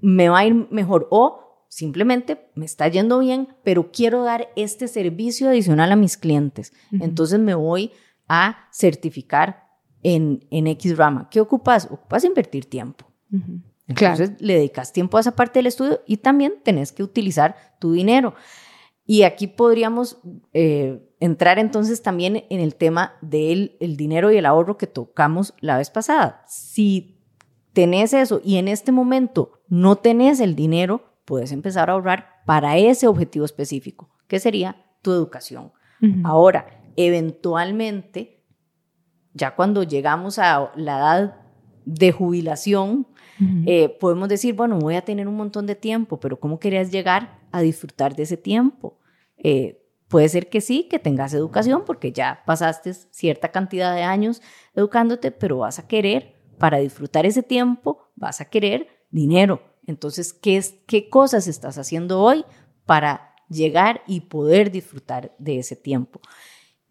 me 0.00 0.30
va 0.30 0.38
a 0.38 0.46
ir 0.46 0.54
mejor. 0.70 1.06
O 1.10 1.66
simplemente 1.68 2.50
me 2.54 2.64
está 2.64 2.88
yendo 2.88 3.18
bien, 3.18 3.48
pero 3.62 3.92
quiero 3.92 4.24
dar 4.24 4.48
este 4.56 4.88
servicio 4.88 5.50
adicional 5.50 5.92
a 5.92 5.96
mis 5.96 6.16
clientes. 6.16 6.72
Entonces 6.92 7.38
me 7.38 7.54
voy 7.54 7.92
a 8.26 8.68
certificar 8.72 9.63
en, 10.04 10.46
en 10.50 10.68
X 10.68 10.96
rama. 10.96 11.28
¿Qué 11.28 11.40
ocupas? 11.40 11.86
Ocupas 11.90 12.22
invertir 12.22 12.66
tiempo. 12.66 13.06
Entonces 13.88 14.32
le 14.38 14.54
dedicas 14.54 14.92
tiempo 14.92 15.16
a 15.16 15.20
esa 15.20 15.34
parte 15.34 15.58
del 15.58 15.66
estudio 15.66 16.00
y 16.06 16.18
también 16.18 16.54
tenés 16.62 16.92
que 16.92 17.02
utilizar 17.02 17.56
tu 17.80 17.92
dinero. 17.92 18.34
Y 19.06 19.22
aquí 19.22 19.48
podríamos 19.48 20.18
eh, 20.52 21.02
entrar 21.20 21.58
entonces 21.58 22.00
también 22.00 22.44
en 22.48 22.60
el 22.60 22.76
tema 22.76 23.14
del 23.20 23.76
el 23.80 23.96
dinero 23.96 24.30
y 24.30 24.36
el 24.36 24.46
ahorro 24.46 24.78
que 24.78 24.86
tocamos 24.86 25.52
la 25.60 25.76
vez 25.76 25.90
pasada. 25.90 26.44
Si 26.46 27.20
tenés 27.72 28.14
eso 28.14 28.40
y 28.42 28.56
en 28.56 28.68
este 28.68 28.92
momento 28.92 29.60
no 29.68 29.96
tenés 29.96 30.40
el 30.40 30.54
dinero, 30.54 31.18
puedes 31.24 31.52
empezar 31.52 31.90
a 31.90 31.94
ahorrar 31.94 32.28
para 32.46 32.78
ese 32.78 33.06
objetivo 33.06 33.44
específico, 33.44 34.08
que 34.28 34.38
sería 34.38 34.86
tu 35.02 35.12
educación. 35.12 35.72
Ahora, 36.22 36.66
eventualmente, 36.96 38.33
ya 39.34 39.54
cuando 39.54 39.82
llegamos 39.82 40.38
a 40.38 40.72
la 40.76 40.98
edad 40.98 41.36
de 41.84 42.12
jubilación, 42.12 43.06
eh, 43.66 43.88
podemos 44.00 44.28
decir, 44.28 44.54
bueno, 44.54 44.78
voy 44.78 44.94
a 44.94 45.02
tener 45.02 45.26
un 45.28 45.36
montón 45.36 45.66
de 45.66 45.74
tiempo, 45.74 46.20
pero 46.20 46.38
¿cómo 46.38 46.58
querías 46.60 46.90
llegar 46.90 47.40
a 47.50 47.60
disfrutar 47.60 48.14
de 48.14 48.22
ese 48.22 48.36
tiempo? 48.36 48.98
Eh, 49.36 49.84
puede 50.08 50.28
ser 50.28 50.48
que 50.48 50.60
sí, 50.60 50.86
que 50.88 51.00
tengas 51.00 51.34
educación, 51.34 51.82
porque 51.84 52.12
ya 52.12 52.42
pasaste 52.46 52.94
cierta 52.94 53.50
cantidad 53.50 53.94
de 53.94 54.04
años 54.04 54.40
educándote, 54.74 55.32
pero 55.32 55.58
vas 55.58 55.78
a 55.78 55.86
querer 55.88 56.36
para 56.58 56.78
disfrutar 56.78 57.26
ese 57.26 57.42
tiempo 57.42 58.04
vas 58.16 58.40
a 58.40 58.46
querer 58.46 58.88
dinero. 59.10 59.62
Entonces, 59.86 60.32
¿qué, 60.32 60.56
es, 60.56 60.76
qué 60.86 61.08
cosas 61.08 61.46
estás 61.46 61.78
haciendo 61.78 62.20
hoy 62.20 62.44
para 62.86 63.34
llegar 63.48 64.02
y 64.06 64.22
poder 64.22 64.70
disfrutar 64.70 65.34
de 65.38 65.58
ese 65.58 65.76
tiempo? 65.76 66.20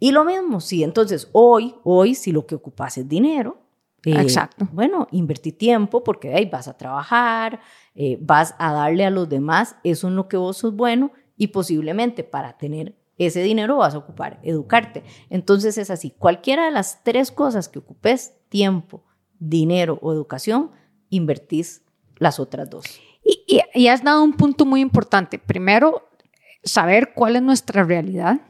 Y 0.03 0.11
lo 0.11 0.25
mismo, 0.25 0.59
si 0.59 0.83
entonces 0.83 1.29
hoy, 1.31 1.75
hoy, 1.85 2.13
si 2.13 2.33
lo 2.33 2.45
que 2.45 2.55
ocupas 2.55 2.97
es 2.97 3.07
dinero, 3.07 3.61
eh, 4.03 4.19
Exacto. 4.19 4.67
Bueno, 4.73 5.07
invertí 5.11 5.53
tiempo 5.53 6.03
porque 6.03 6.33
ahí 6.33 6.43
vas 6.49 6.67
a 6.67 6.75
trabajar, 6.75 7.61
eh, 7.95 8.17
vas 8.19 8.53
a 8.59 8.73
darle 8.73 9.05
a 9.05 9.09
los 9.09 9.29
demás, 9.29 9.77
eso 9.85 10.09
en 10.09 10.17
lo 10.17 10.27
que 10.27 10.35
vos 10.35 10.57
sos 10.57 10.75
bueno 10.75 11.13
y 11.37 11.47
posiblemente 11.47 12.25
para 12.25 12.57
tener 12.57 12.97
ese 13.17 13.43
dinero 13.43 13.77
vas 13.77 13.95
a 13.95 13.99
ocupar 13.99 14.41
educarte. 14.43 15.05
Entonces 15.29 15.77
es 15.77 15.89
así, 15.89 16.11
cualquiera 16.11 16.65
de 16.65 16.71
las 16.71 17.01
tres 17.05 17.31
cosas 17.31 17.69
que 17.69 17.79
ocupes, 17.79 18.33
tiempo, 18.49 19.05
dinero 19.39 19.99
o 20.01 20.11
educación, 20.11 20.71
invertís 21.11 21.81
las 22.17 22.41
otras 22.41 22.69
dos. 22.69 22.83
Y, 23.23 23.61
y, 23.73 23.87
has 23.87 24.03
dado 24.03 24.21
un 24.21 24.33
punto 24.33 24.65
muy 24.65 24.81
importante. 24.81 25.39
Primero, 25.39 26.09
saber 26.61 27.13
cuál 27.15 27.37
es 27.37 27.41
nuestra 27.41 27.85
realidad, 27.85 28.41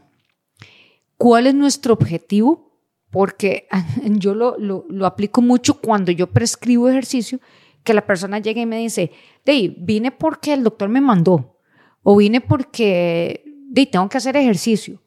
cuál 1.24 1.48
es 1.48 1.56
nuestro 1.56 1.94
objetivo, 1.94 2.82
porque 3.10 3.70
yo 4.04 4.34
lo, 4.36 4.58
lo, 4.58 5.06
aplico 5.06 5.42
mucho 5.42 5.80
cuando 5.80 6.12
yo 6.12 6.28
prescribo 6.28 6.90
ejercicio, 6.90 7.40
que 7.86 7.94
la 7.94 8.06
persona 8.06 8.40
llega 8.40 8.60
y 8.60 8.66
me 8.66 8.80
dice, 8.80 9.10
Dave, 9.46 9.74
vine 9.78 10.12
porque 10.12 10.52
el 10.52 10.64
doctor 10.66 10.90
me 10.90 11.00
mandó, 11.00 11.62
o 12.02 12.18
vine 12.18 12.42
porque 12.42 13.42
Dave, 13.70 13.86
tengo 13.86 14.10
que 14.10 14.18
hacer 14.18 14.36
ejercicio. 14.36 15.02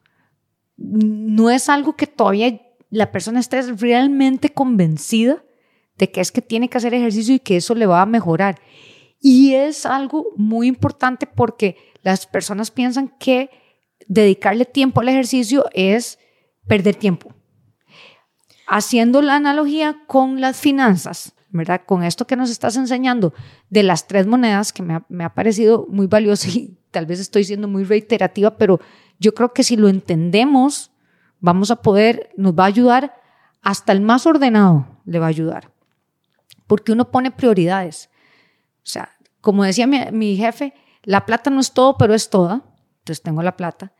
No 0.78 1.50
es 1.50 1.68
algo 1.68 1.96
que 1.96 2.06
todavía 2.06 2.62
la 2.88 3.12
persona 3.12 3.38
esté 3.38 3.60
realmente 3.60 4.48
convencida 4.48 5.44
de 5.98 6.10
que 6.10 6.22
es 6.22 6.32
que 6.32 6.40
tiene 6.40 6.70
que 6.70 6.78
hacer 6.78 6.94
ejercicio 6.94 7.34
y 7.34 7.40
que 7.40 7.58
eso 7.58 7.74
le 7.74 7.84
va 7.84 8.00
a 8.00 8.06
mejorar. 8.06 8.58
Y 9.20 9.52
es 9.52 9.84
algo 9.84 10.28
muy 10.38 10.66
importante 10.66 11.26
porque 11.26 11.76
las 12.00 12.26
personas 12.26 12.70
piensan 12.70 13.14
que 13.18 13.50
dedicarle 14.06 14.64
tiempo 14.64 15.00
al 15.00 15.08
ejercicio 15.08 15.64
es 15.72 16.18
perder 16.66 16.94
tiempo. 16.96 17.34
Haciendo 18.66 19.22
la 19.22 19.36
analogía 19.36 19.96
con 20.06 20.40
las 20.40 20.58
finanzas, 20.58 21.34
¿verdad? 21.50 21.82
Con 21.86 22.02
esto 22.02 22.26
que 22.26 22.36
nos 22.36 22.50
estás 22.50 22.76
enseñando 22.76 23.32
de 23.70 23.82
las 23.82 24.06
tres 24.06 24.26
monedas, 24.26 24.72
que 24.72 24.82
me 24.82 25.24
ha, 25.24 25.34
parecido 25.34 25.86
muy 25.88 26.06
valioso 26.06 26.48
y 26.48 26.76
tal 26.90 27.06
vez 27.06 27.20
estoy 27.20 27.44
siendo 27.44 27.68
muy 27.68 27.84
reiterativa, 27.84 28.56
pero 28.56 28.80
yo 29.18 29.34
creo 29.34 29.52
que 29.52 29.62
si 29.62 29.76
lo 29.76 29.88
entendemos, 29.88 30.90
vamos 31.40 31.70
a 31.70 31.76
poder, 31.76 32.30
nos 32.36 32.54
va 32.54 32.64
a 32.64 32.68
ayudar, 32.68 33.14
hasta 33.62 33.92
el 33.92 34.00
más 34.00 34.26
ordenado 34.26 35.00
le 35.04 35.18
va 35.18 35.26
a 35.26 35.30
ayudar 35.30 35.76
porque 36.66 36.92
uno 36.92 37.10
pone 37.10 37.30
prioridades. 37.30 38.10
O 38.78 38.88
sea, 38.88 39.10
como 39.40 39.64
decía 39.64 39.86
mi, 39.86 40.36
jefe, 40.36 40.74
la 41.02 41.26
plata 41.26 41.50
no 41.50 41.60
es 41.60 41.72
todo, 41.72 41.96
pero 41.96 42.14
es 42.14 42.30
toda. 42.30 42.62
Entonces 43.06 43.22
tengo 43.22 43.40
la 43.40 43.56
plata. 43.56 43.92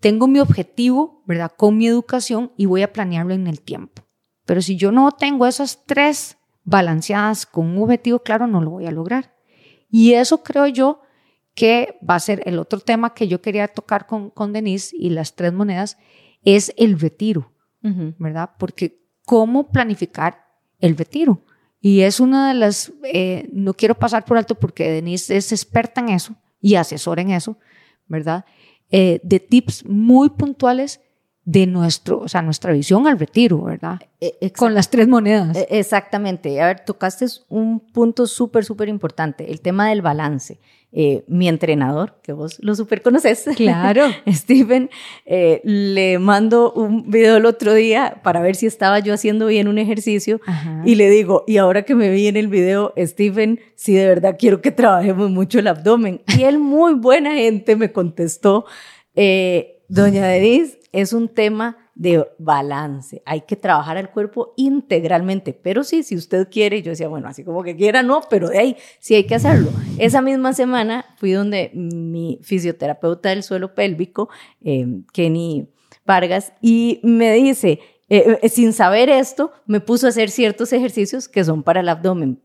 Tengo 0.00 0.26
mi 0.26 0.40
objetivo, 0.40 1.22
¿verdad? 1.24 1.52
Con 1.56 1.78
mi 1.78 1.86
educación 1.86 2.50
y 2.56 2.66
voy 2.66 2.82
a 2.82 2.92
planearlo 2.92 3.32
en 3.32 3.46
el 3.46 3.60
tiempo. 3.60 4.02
Pero 4.44 4.60
si 4.60 4.76
yo 4.76 4.90
no 4.90 5.12
tengo 5.12 5.46
esas 5.46 5.84
tres 5.86 6.36
balanceadas 6.64 7.46
con 7.46 7.66
un 7.68 7.82
objetivo 7.84 8.18
claro, 8.18 8.48
no 8.48 8.60
lo 8.60 8.70
voy 8.70 8.86
a 8.86 8.90
lograr. 8.90 9.36
Y 9.88 10.14
eso 10.14 10.42
creo 10.42 10.66
yo 10.66 11.00
que 11.54 11.96
va 12.08 12.16
a 12.16 12.20
ser 12.20 12.42
el 12.44 12.58
otro 12.58 12.80
tema 12.80 13.14
que 13.14 13.28
yo 13.28 13.40
quería 13.40 13.68
tocar 13.68 14.08
con, 14.08 14.30
con 14.30 14.52
Denise 14.52 14.96
y 14.98 15.10
las 15.10 15.36
tres 15.36 15.52
monedas, 15.52 15.96
es 16.42 16.72
el 16.76 16.98
retiro, 16.98 17.52
¿verdad? 18.18 18.50
Porque 18.58 19.00
cómo 19.24 19.70
planificar 19.70 20.44
el 20.80 20.96
retiro. 20.96 21.44
Y 21.80 22.00
es 22.00 22.18
una 22.18 22.48
de 22.48 22.54
las, 22.54 22.92
eh, 23.04 23.48
no 23.52 23.74
quiero 23.74 23.94
pasar 23.94 24.24
por 24.24 24.36
alto 24.36 24.56
porque 24.56 24.90
Denise 24.90 25.36
es 25.36 25.52
experta 25.52 26.00
en 26.00 26.08
eso 26.08 26.34
y 26.60 26.74
asesora 26.74 27.22
en 27.22 27.30
eso, 27.30 27.58
¿verdad? 28.10 28.44
Eh, 28.90 29.20
de 29.22 29.40
tips 29.40 29.86
muy 29.86 30.28
puntuales 30.28 31.00
de 31.44 31.66
nuestro, 31.66 32.18
o 32.18 32.28
sea, 32.28 32.42
nuestra 32.42 32.72
visión 32.72 33.06
al 33.06 33.18
retiro, 33.18 33.62
¿verdad? 33.62 34.00
E, 34.20 34.52
Con 34.52 34.74
las 34.74 34.90
tres 34.90 35.08
monedas. 35.08 35.56
E, 35.56 35.66
exactamente. 35.70 36.60
A 36.60 36.66
ver, 36.66 36.80
tocaste 36.84 37.26
un 37.48 37.80
punto 37.80 38.26
súper, 38.26 38.64
súper 38.64 38.88
importante, 38.88 39.50
el 39.50 39.60
tema 39.62 39.88
del 39.88 40.02
balance. 40.02 40.60
Eh, 40.92 41.22
mi 41.28 41.48
entrenador, 41.48 42.16
que 42.20 42.32
vos 42.32 42.58
lo 42.60 42.74
súper 42.74 43.00
conoces, 43.00 43.44
claro. 43.54 44.06
Stephen, 44.28 44.90
eh, 45.24 45.60
le 45.62 46.18
mando 46.18 46.72
un 46.72 47.08
video 47.08 47.36
el 47.36 47.46
otro 47.46 47.74
día 47.74 48.20
para 48.24 48.40
ver 48.40 48.56
si 48.56 48.66
estaba 48.66 48.98
yo 48.98 49.14
haciendo 49.14 49.46
bien 49.46 49.68
un 49.68 49.78
ejercicio 49.78 50.40
y 50.84 50.96
le 50.96 51.08
digo, 51.08 51.44
y 51.46 51.58
ahora 51.58 51.84
que 51.84 51.94
me 51.94 52.10
vi 52.10 52.26
en 52.26 52.36
el 52.36 52.48
video, 52.48 52.92
Stephen, 52.98 53.60
si 53.76 53.94
de 53.94 54.04
verdad 54.08 54.34
quiero 54.36 54.60
que 54.60 54.72
trabajemos 54.72 55.30
mucho 55.30 55.60
el 55.60 55.68
abdomen. 55.68 56.22
Y 56.36 56.42
él, 56.42 56.58
muy 56.58 56.94
buena 56.94 57.34
gente, 57.34 57.76
me 57.76 57.92
contestó, 57.92 58.64
eh, 59.14 59.84
doña 59.88 60.26
Denise, 60.26 60.80
es 60.90 61.12
un 61.12 61.28
tema 61.28 61.79
de 62.00 62.26
balance. 62.38 63.22
Hay 63.26 63.42
que 63.42 63.56
trabajar 63.56 63.98
al 63.98 64.10
cuerpo 64.10 64.54
integralmente. 64.56 65.52
Pero 65.52 65.84
sí, 65.84 66.02
si 66.02 66.16
usted 66.16 66.48
quiere, 66.50 66.80
yo 66.80 66.92
decía, 66.92 67.08
bueno, 67.08 67.28
así 67.28 67.44
como 67.44 67.62
que 67.62 67.76
quiera, 67.76 68.02
no, 68.02 68.22
pero 68.30 68.48
de 68.48 68.58
ahí 68.58 68.76
sí 69.00 69.14
hay 69.14 69.24
que 69.24 69.34
hacerlo. 69.34 69.68
Esa 69.98 70.22
misma 70.22 70.54
semana 70.54 71.04
fui 71.18 71.32
donde 71.32 71.70
mi 71.74 72.38
fisioterapeuta 72.42 73.28
del 73.28 73.42
suelo 73.42 73.74
pélvico, 73.74 74.30
eh, 74.62 74.86
Kenny 75.12 75.68
Vargas, 76.06 76.54
y 76.62 77.00
me 77.02 77.34
dice, 77.34 77.80
eh, 78.08 78.38
eh, 78.40 78.48
sin 78.48 78.72
saber 78.72 79.10
esto, 79.10 79.52
me 79.66 79.80
puso 79.80 80.06
a 80.06 80.08
hacer 80.08 80.30
ciertos 80.30 80.72
ejercicios 80.72 81.28
que 81.28 81.44
son 81.44 81.62
para 81.62 81.80
el 81.80 81.88
abdomen. 81.90 82.40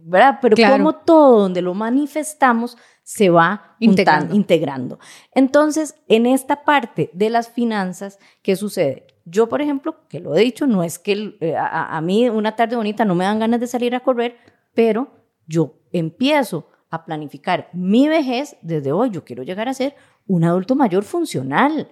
¿Verdad? 0.00 0.38
Pero 0.40 0.56
como 0.56 0.94
todo 0.94 1.40
donde 1.40 1.62
lo 1.62 1.74
manifestamos 1.74 2.76
se 3.02 3.30
va 3.30 3.76
integrando. 3.80 4.98
Entonces, 5.34 5.94
en 6.08 6.26
esta 6.26 6.64
parte 6.64 7.10
de 7.12 7.30
las 7.30 7.48
finanzas, 7.48 8.18
¿qué 8.42 8.54
sucede? 8.54 9.06
Yo, 9.24 9.48
por 9.48 9.62
ejemplo, 9.62 9.96
que 10.08 10.20
lo 10.20 10.34
he 10.34 10.40
dicho, 10.40 10.66
no 10.66 10.82
es 10.82 10.98
que 10.98 11.36
eh, 11.40 11.54
a, 11.56 12.00
mí 12.00 12.28
una 12.28 12.56
tarde 12.56 12.76
bonita 12.76 13.04
no 13.04 13.14
me 13.14 13.24
dan 13.24 13.38
ganas 13.38 13.60
de 13.60 13.66
salir 13.66 13.94
a 13.94 14.00
correr, 14.00 14.36
pero 14.74 15.08
yo 15.46 15.74
empiezo 15.92 16.68
a 16.90 17.04
planificar 17.04 17.68
mi 17.72 18.08
vejez 18.08 18.56
desde 18.62 18.92
hoy. 18.92 19.10
Yo 19.10 19.24
quiero 19.24 19.42
llegar 19.42 19.68
a 19.68 19.74
ser 19.74 19.94
un 20.26 20.44
adulto 20.44 20.74
mayor 20.74 21.04
funcional. 21.04 21.88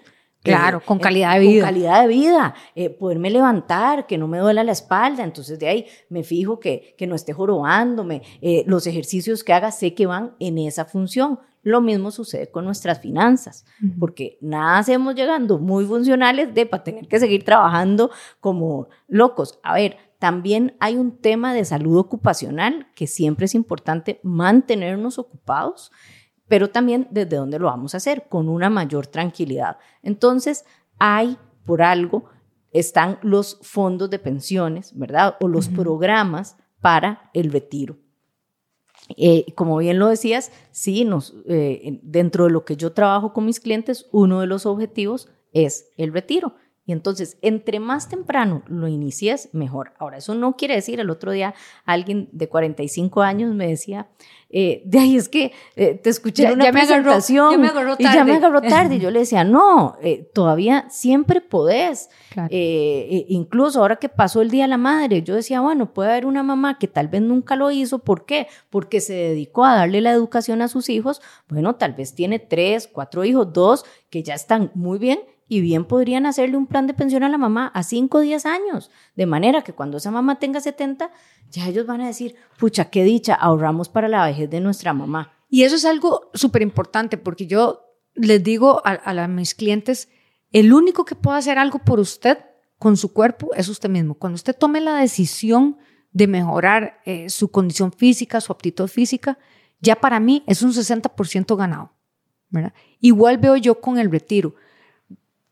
Claro, 0.47 0.81
con 0.81 0.99
calidad 0.99 1.35
de 1.35 1.41
vida. 1.41 1.61
Con 1.61 1.69
calidad 1.73 2.03
de 2.03 2.09
vida, 2.09 2.55
eh, 2.75 2.91
poderme 2.91 3.31
levantar, 3.31 4.07
que 4.07 4.19
no 4.19 4.29
me 4.29 4.38
duela 4.38 4.65
la 4.65 4.73
espalda, 4.73 5.25
entonces 5.25 5.59
de 5.59 5.69
ahí 5.69 5.87
me 6.09 6.23
fijo 6.23 6.61
que, 6.61 6.95
que 6.97 7.07
no 7.07 7.15
esté 7.15 7.33
jorobándome, 7.33 8.23
eh, 8.41 8.65
los 8.67 8.87
ejercicios 8.87 9.45
que 9.45 9.53
haga 9.53 9.71
sé 9.71 9.95
que 9.95 10.07
van 10.07 10.35
en 10.38 10.59
esa 10.59 10.85
función. 10.85 11.38
Lo 11.62 11.81
mismo 11.81 12.12
sucede 12.12 12.49
con 12.49 12.65
nuestras 12.65 13.00
finanzas, 13.00 13.65
porque 13.99 14.38
nada 14.41 14.79
hacemos 14.79 15.17
llegando 15.17 15.59
muy 15.59 15.85
funcionales 15.85 16.55
de 16.55 16.65
para 16.65 16.85
tener 16.85 17.09
que 17.09 17.19
seguir 17.19 17.43
trabajando 17.45 18.12
como 18.38 18.87
locos. 19.09 19.59
A 19.65 19.75
ver, 19.75 19.97
también 20.21 20.76
hay 20.79 20.97
un 20.97 21.19
tema 21.19 21.55
de 21.55 21.65
salud 21.65 21.99
ocupacional 21.99 22.87
que 22.95 23.09
siempre 23.09 23.47
es 23.47 23.55
importante 23.57 24.21
mantenernos 24.23 25.19
ocupados 25.19 25.91
pero 26.49 26.71
también 26.71 27.09
desde 27.11 27.37
dónde 27.37 27.59
lo 27.59 27.67
vamos 27.67 27.95
a 27.95 27.99
hacer, 27.99 28.26
con 28.29 28.49
una 28.49 28.71
mayor 28.71 29.07
tranquilidad. 29.07 29.79
Entonces, 30.03 30.65
hay 30.99 31.37
por 31.65 31.83
algo, 31.83 32.26
están 32.73 33.19
los 33.23 33.59
fondos 33.62 34.11
de 34.11 34.19
pensiones, 34.19 34.97
¿verdad? 34.97 35.37
O 35.41 35.49
los 35.49 35.69
programas 35.69 36.57
para 36.81 37.31
el 37.33 37.50
retiro. 37.50 37.99
Eh, 39.17 39.53
como 39.55 39.76
bien 39.79 39.99
lo 39.99 40.09
decías, 40.09 40.53
sí, 40.71 41.05
nos, 41.05 41.35
eh, 41.47 42.00
dentro 42.03 42.45
de 42.45 42.50
lo 42.50 42.65
que 42.65 42.76
yo 42.76 42.93
trabajo 42.93 43.33
con 43.33 43.45
mis 43.45 43.61
clientes, 43.61 44.07
uno 44.12 44.41
de 44.41 44.47
los 44.47 44.67
objetivos 44.67 45.29
es 45.53 45.91
el 45.97 46.12
retiro. 46.12 46.55
Y 46.87 46.93
entonces, 46.93 47.37
entre 47.43 47.81
más 47.81 48.09
temprano 48.09 48.62
lo 48.69 48.87
inicies, 48.87 49.49
mejor. 49.52 49.93
Ahora, 49.99 50.19
eso 50.19 50.37
no 50.37 50.57
quiere 50.57 50.76
decir, 50.76 51.00
el 51.00 51.11
otro 51.11 51.33
día 51.33 51.52
alguien 51.85 52.28
de 52.31 52.49
45 52.49 53.23
años 53.23 53.52
me 53.52 53.66
decía, 53.66 54.07
eh, 54.50 54.83
de 54.87 55.00
ahí 55.00 55.16
es 55.16 55.28
que 55.28 55.52
eh, 55.75 55.95
te 55.95 56.11
escuché 56.11 56.45
en 56.45 56.52
una 56.52 56.71
presentación 56.71 57.50
ya 57.50 57.59
me 57.59 57.66
agarró 57.66 57.97
y 57.99 58.05
ya 58.05 58.25
me 58.25 58.37
agarró 58.37 58.62
tarde. 58.62 58.97
y 58.97 58.99
yo 59.00 59.11
le 59.11 59.21
decía, 59.21 59.43
no, 59.43 59.97
eh, 60.00 60.31
todavía 60.33 60.87
siempre 60.88 61.40
podés. 61.40 62.09
incluso 62.52 63.81
ahora 63.81 63.97
que 63.97 64.09
pasó 64.09 64.40
el 64.40 64.50
Día 64.50 64.64
de 64.64 64.69
la 64.69 64.78
Madre, 64.78 65.23
yo 65.23 65.35
decía, 65.35 65.61
bueno, 65.61 65.93
puede 65.93 66.11
haber 66.11 66.26
una 66.26 66.45
mamá 66.45 66.78
que 66.78 66.87
tal 66.87 67.09
vez 67.09 67.21
nunca 67.21 67.57
lo 67.57 67.73
hizo. 67.73 67.99
¿Por 67.99 68.26
qué? 68.26 68.47
Porque 68.71 69.00
se 69.00 69.14
dedicó 69.14 69.64
a 69.64 69.75
darle 69.75 70.00
la 70.00 70.12
educación 70.12 70.62
a 70.62 70.69
sus 70.69 70.88
hijos. 70.88 71.21
Bueno, 71.49 71.75
tal 71.75 71.95
vez 71.95 72.14
tiene 72.14 72.38
tres, 72.38 72.87
cuatro 72.87 73.25
hijos, 73.25 73.52
dos 73.52 73.85
que 74.09 74.23
ya 74.23 74.35
están 74.35 74.71
muy 74.75 75.00
bien 75.00 75.19
y 75.49 75.61
bien 75.61 75.85
podrían 75.85 76.26
hacerle 76.26 76.57
un 76.57 76.67
plan 76.67 76.87
de 76.87 76.95
pensión 76.95 77.23
a 77.23 77.29
la 77.29 77.38
mamá 77.38 77.69
a 77.75 77.83
5 77.83 78.19
o 78.19 78.21
10 78.21 78.47
años, 78.47 78.91
de 79.15 79.26
manera 79.26 79.62
que 79.62 79.73
cuando 79.73 79.99
esa 79.99 80.11
mamá 80.11 80.38
tenga 80.38 80.61
70, 80.61 81.11
ya 81.50 81.69
ellos 81.69 81.87
van 81.87 82.00
a 82.00 82.07
decir, 82.07 82.35
pucha, 82.59 82.87
qué 82.87 83.05
dicha, 83.05 83.35
ahorramos 83.35 83.88
para 83.88 84.09
la 84.09 84.26
vejez 84.26 84.50
de 84.50 84.61
nuestra 84.61 84.93
mamá. 84.93 85.33
Y 85.49 85.62
eso 85.62 85.76
es 85.76 85.85
algo 85.85 86.31
súper 86.35 86.62
importante 86.62 87.17
porque 87.17 87.47
yo 87.47 87.83
les 88.15 88.43
digo 88.43 88.83
a, 88.85 88.93
a, 89.05 89.29
mis 89.29 89.55
clientes, 89.55 90.09
el 90.50 90.73
único 90.73 91.05
que 91.05 91.15
puede 91.15 91.38
hacer 91.38 91.59
algo 91.59 91.79
por 91.79 92.00
usted 92.00 92.38
con 92.79 92.97
su 92.97 93.12
cuerpo 93.12 93.50
es 93.55 93.69
usted 93.69 93.88
mismo. 93.88 94.15
Cuando 94.15 94.35
usted 94.35 94.57
tome 94.57 94.81
la 94.81 94.97
decisión 94.97 95.79
de 96.12 96.26
mejorar 96.26 97.00
eh, 97.05 97.29
su 97.29 97.50
condición 97.50 97.93
física, 97.93 98.41
su 98.41 98.53
aptitud 98.53 98.88
física, 98.88 99.38
ya 99.81 99.97
para 99.97 100.19
mí 100.19 100.43
es 100.47 100.62
un 100.62 100.73
60% 100.73 101.57
ganado. 101.57 101.93
¿verdad? 102.49 102.73
Igual 103.00 103.38
veo 103.38 103.57
yo 103.57 103.81
con 103.81 103.99
el 103.99 104.11
retiro. 104.11 104.55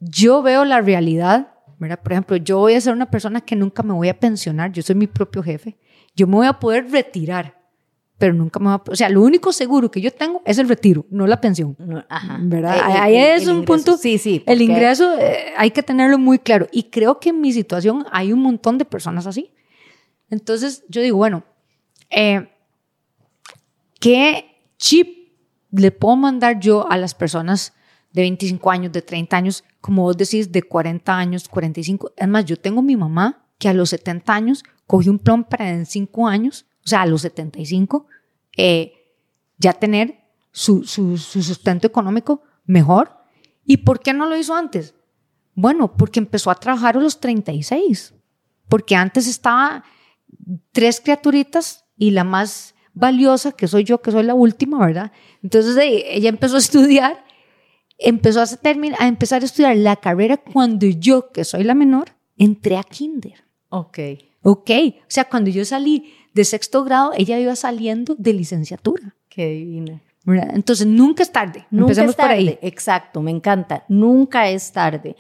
Yo 0.07 0.43
veo 0.43 0.65
la 0.65 0.81
realidad, 0.81 1.55
¿verdad? 1.79 2.01
Por 2.03 2.13
ejemplo, 2.13 2.37
yo 2.37 2.59
voy 2.59 2.75
a 2.75 2.81
ser 2.81 2.93
una 2.93 3.11
persona 3.11 3.41
que 3.41 3.57
nunca 3.57 3.83
me 3.83 3.95
voy 3.95 4.09
a 4.09 4.19
pensionar, 4.19 4.73
yo 4.73 4.83
soy 4.83 4.95
mi 4.95 5.07
propio 5.07 5.43
jefe, 5.43 5.77
yo 6.15 6.27
me 6.27 6.37
voy 6.37 6.47
a 6.47 6.53
poder 6.55 6.91
retirar, 6.91 7.59
pero 8.19 8.35
nunca 8.35 8.61
me 8.61 8.67
voy 8.67 8.75
a... 8.75 8.91
O 8.91 8.97
sea, 8.97 9.09
lo 9.09 9.23
único 9.23 9.53
seguro 9.53 9.91
que 9.91 10.01
yo 10.01 10.11
tengo 10.13 10.43
es 10.45 10.59
el 10.59 10.69
retiro, 10.69 11.07
no 11.11 11.27
la 11.27 11.41
pensión. 11.41 11.77
¿Verdad? 11.79 12.79
Ahí 12.83 13.17
es 13.17 13.47
un 13.47 13.65
punto... 13.65 13.97
Sí, 13.97 14.19
sí. 14.19 14.43
El 14.47 14.63
ingreso 14.63 15.19
eh, 15.19 15.53
hay 15.57 15.71
que 15.71 15.83
tenerlo 15.83 16.19
muy 16.19 16.39
claro. 16.39 16.69
Y 16.71 16.85
creo 16.85 17.19
que 17.19 17.31
en 17.31 17.41
mi 17.41 17.53
situación 17.53 18.07
hay 18.13 18.33
un 18.33 18.41
montón 18.41 18.79
de 18.79 18.85
personas 18.85 19.27
así. 19.27 19.53
Entonces 20.31 20.85
yo 20.89 21.01
digo, 21.01 21.17
bueno, 21.17 21.45
eh, 22.11 22.49
¿qué 24.01 24.45
chip 24.79 25.33
le 25.73 25.91
puedo 25.91 26.17
mandar 26.17 26.61
yo 26.61 26.91
a 26.91 26.97
las 26.97 27.15
personas 27.15 27.73
de 28.15 28.23
25 28.23 28.71
años, 28.71 28.93
de 28.93 29.03
30 29.03 29.37
años, 29.37 29.65
como 29.81 30.03
vos 30.03 30.17
decís, 30.17 30.51
de 30.51 30.63
40 30.63 31.15
años, 31.15 31.49
45? 31.49 32.13
Es 32.17 32.29
más, 32.29 32.45
yo 32.47 32.57
tengo 32.57 32.81
mi 32.81 32.97
mamá 32.97 33.47
que 33.59 33.69
a 33.69 33.75
los 33.75 33.91
70 33.91 34.33
años 34.33 34.65
cogió 34.87 35.13
un 35.13 35.19
plan 35.19 35.45
para 35.45 35.69
en 35.71 35.85
5 35.85 36.27
años, 36.27 36.65
o 36.85 36.89
sea, 36.89 37.03
a 37.03 37.07
los 37.07 37.23
75, 37.23 38.07
eh, 38.57 38.93
ya 39.59 39.73
tener 39.75 40.21
su, 40.53 40.85
su, 40.85 41.19
su 41.19 41.43
sustento 41.43 41.87
económico 41.87 42.43
mejor. 42.65 43.17
¿Y 43.67 43.79
por 43.79 44.01
qué 44.01 44.13
no 44.13 44.27
lo 44.27 44.37
hizo 44.37 44.55
antes? 44.55 44.95
Bueno, 45.55 45.97
porque 45.97 46.21
empezó 46.21 46.51
a 46.51 46.55
trabajar 46.55 46.97
a 46.97 47.01
los 47.01 47.21
36, 47.21 48.15
porque 48.69 48.95
antes 48.97 49.27
estaba 49.27 49.85
tres 50.73 51.01
criaturitas 51.01 51.85
y 51.97 52.11
la 52.11 52.25
más 52.25 52.75
valiosa, 52.93 53.53
que 53.53 53.67
soy 53.67 53.85
yo, 53.85 54.01
que 54.01 54.13
soy 54.13 54.23
la 54.23 54.35
última, 54.35 54.79
¿verdad? 54.79 55.13
Entonces 55.43 55.77
ella 55.79 56.29
empezó 56.29 56.57
a 56.57 56.59
estudiar, 56.61 57.25
empezó 57.99 58.41
a, 58.41 58.45
a 58.45 59.07
empezar 59.09 59.43
a 59.43 59.45
estudiar 59.45 59.77
la 59.77 59.97
carrera 59.97 60.37
cuando 60.37 60.87
yo, 60.87 61.31
que 61.33 61.45
soy 61.45 61.65
la 61.65 61.75
menor, 61.75 62.11
entré 62.37 62.77
a 62.77 62.83
kinder. 62.83 63.45
Ok. 63.69 63.99
Ok, 64.43 64.71
o 65.01 65.05
sea, 65.09 65.25
cuando 65.25 65.51
yo 65.51 65.65
salí 65.65 66.13
de 66.35 66.45
sexto 66.45 66.85
grado, 66.85 67.13
ella 67.17 67.39
iba 67.39 67.57
saliendo 67.57 68.15
de 68.19 68.35
licenciatura. 68.35 69.15
Qué 69.29 69.49
divina. 69.49 70.03
Entonces, 70.27 70.87
nunca 70.87 71.23
es 71.23 71.33
tarde. 71.33 71.67
Nunca 71.71 71.93
Empecemos 71.93 72.11
es 72.11 72.17
tarde. 72.17 72.29
por 72.29 72.39
ahí. 72.39 72.59
Exacto, 72.63 73.21
me 73.21 73.31
encanta. 73.31 73.85
Nunca 73.89 74.49
es 74.49 74.73
tarde. 74.73 75.17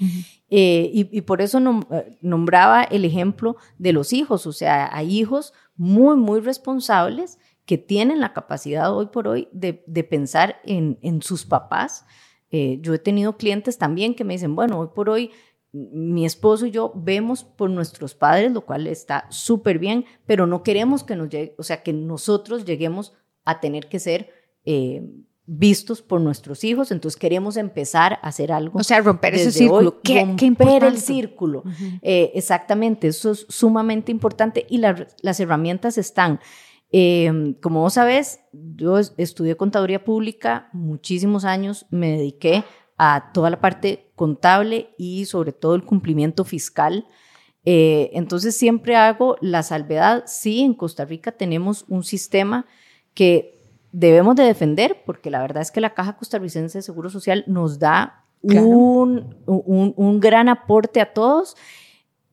Eh, 0.50 0.90
y, 0.92 1.20
por 1.22 1.42
eso 1.42 1.58
eh, 1.90 2.18
nombraba 2.22 2.84
el 2.84 3.04
ejemplo 3.04 3.56
de 3.78 3.92
los 3.92 4.12
hijos. 4.12 4.46
O 4.46 4.52
sea, 4.52 4.88
hay 4.92 5.18
hijos 5.18 5.52
muy, 5.76 6.16
muy 6.16 6.40
responsables 6.40 7.38
que 7.66 7.78
tienen 7.78 8.20
la 8.20 8.32
capacidad 8.32 8.94
hoy 8.94 9.06
por 9.06 9.28
hoy 9.28 9.48
de, 9.52 9.72
pensar 10.04 10.56
en, 10.64 11.22
sus 11.22 11.44
papás. 11.44 12.06
Eh, 12.56 12.78
yo 12.82 12.94
he 12.94 13.00
tenido 13.00 13.36
clientes 13.36 13.78
también 13.78 14.14
que 14.14 14.22
me 14.22 14.34
dicen, 14.34 14.54
bueno, 14.54 14.78
hoy 14.78 14.86
por 14.94 15.10
hoy 15.10 15.32
mi 15.72 16.24
esposo 16.24 16.66
y 16.66 16.70
yo 16.70 16.92
vemos 16.94 17.42
por 17.42 17.68
nuestros 17.68 18.14
padres, 18.14 18.52
lo 18.52 18.60
cual 18.60 18.86
está 18.86 19.26
súper 19.28 19.80
bien, 19.80 20.04
pero 20.24 20.46
no 20.46 20.62
queremos 20.62 21.02
que 21.02 21.16
nos 21.16 21.28
llegue, 21.30 21.56
o 21.58 21.64
sea, 21.64 21.82
que 21.82 21.92
nosotros 21.92 22.64
lleguemos 22.64 23.12
a 23.44 23.58
tener 23.58 23.88
que 23.88 23.98
ser 23.98 24.30
eh, 24.64 25.02
vistos 25.46 26.00
por 26.00 26.20
nuestros 26.20 26.62
hijos, 26.62 26.92
entonces 26.92 27.18
queremos 27.18 27.56
empezar 27.56 28.20
a 28.22 28.28
hacer 28.28 28.52
algo. 28.52 28.78
O 28.78 28.84
sea, 28.84 29.00
romper 29.00 29.34
ese 29.34 29.50
círculo. 29.50 30.00
¿Qué, 30.00 30.24
romper 30.24 30.84
el 30.84 30.98
círculo. 30.98 31.64
Eh, 32.02 32.30
exactamente, 32.36 33.08
eso 33.08 33.32
es 33.32 33.46
sumamente 33.48 34.12
importante 34.12 34.64
y 34.70 34.78
las 34.78 35.40
herramientas 35.40 35.98
están. 35.98 36.38
Eh, 36.96 37.56
como 37.60 37.80
vos 37.80 37.94
sabés, 37.94 38.38
yo 38.52 39.00
estudié 39.16 39.56
contaduría 39.56 40.04
pública 40.04 40.68
muchísimos 40.72 41.44
años, 41.44 41.86
me 41.90 42.12
dediqué 42.12 42.62
a 42.96 43.32
toda 43.34 43.50
la 43.50 43.60
parte 43.60 44.12
contable 44.14 44.94
y 44.96 45.24
sobre 45.24 45.50
todo 45.50 45.74
el 45.74 45.82
cumplimiento 45.82 46.44
fiscal. 46.44 47.04
entonces 47.64 48.56
siempre 48.56 48.94
hago 48.94 49.36
la 49.40 49.64
salvedad, 49.64 50.22
sí, 50.28 50.60
en 50.60 50.74
Costa 50.74 51.04
Rica 51.04 51.32
tenemos 51.32 51.84
un 51.88 52.04
sistema 52.04 52.64
que 53.12 53.60
debemos 53.90 54.36
de 54.36 54.44
defender, 54.44 55.02
porque 55.04 55.32
la 55.32 55.40
verdad 55.40 55.62
es 55.62 55.72
que 55.72 55.80
la 55.80 55.94
Caja 55.94 56.16
Costarricense 56.16 56.78
de 56.78 56.82
Seguro 56.82 57.10
Social 57.10 57.42
nos 57.48 57.80
da 57.80 58.24
un, 58.40 59.34
un, 59.46 60.20
gran 60.20 60.48
aporte 60.48 61.00
a 61.00 61.12
todos 61.12 61.56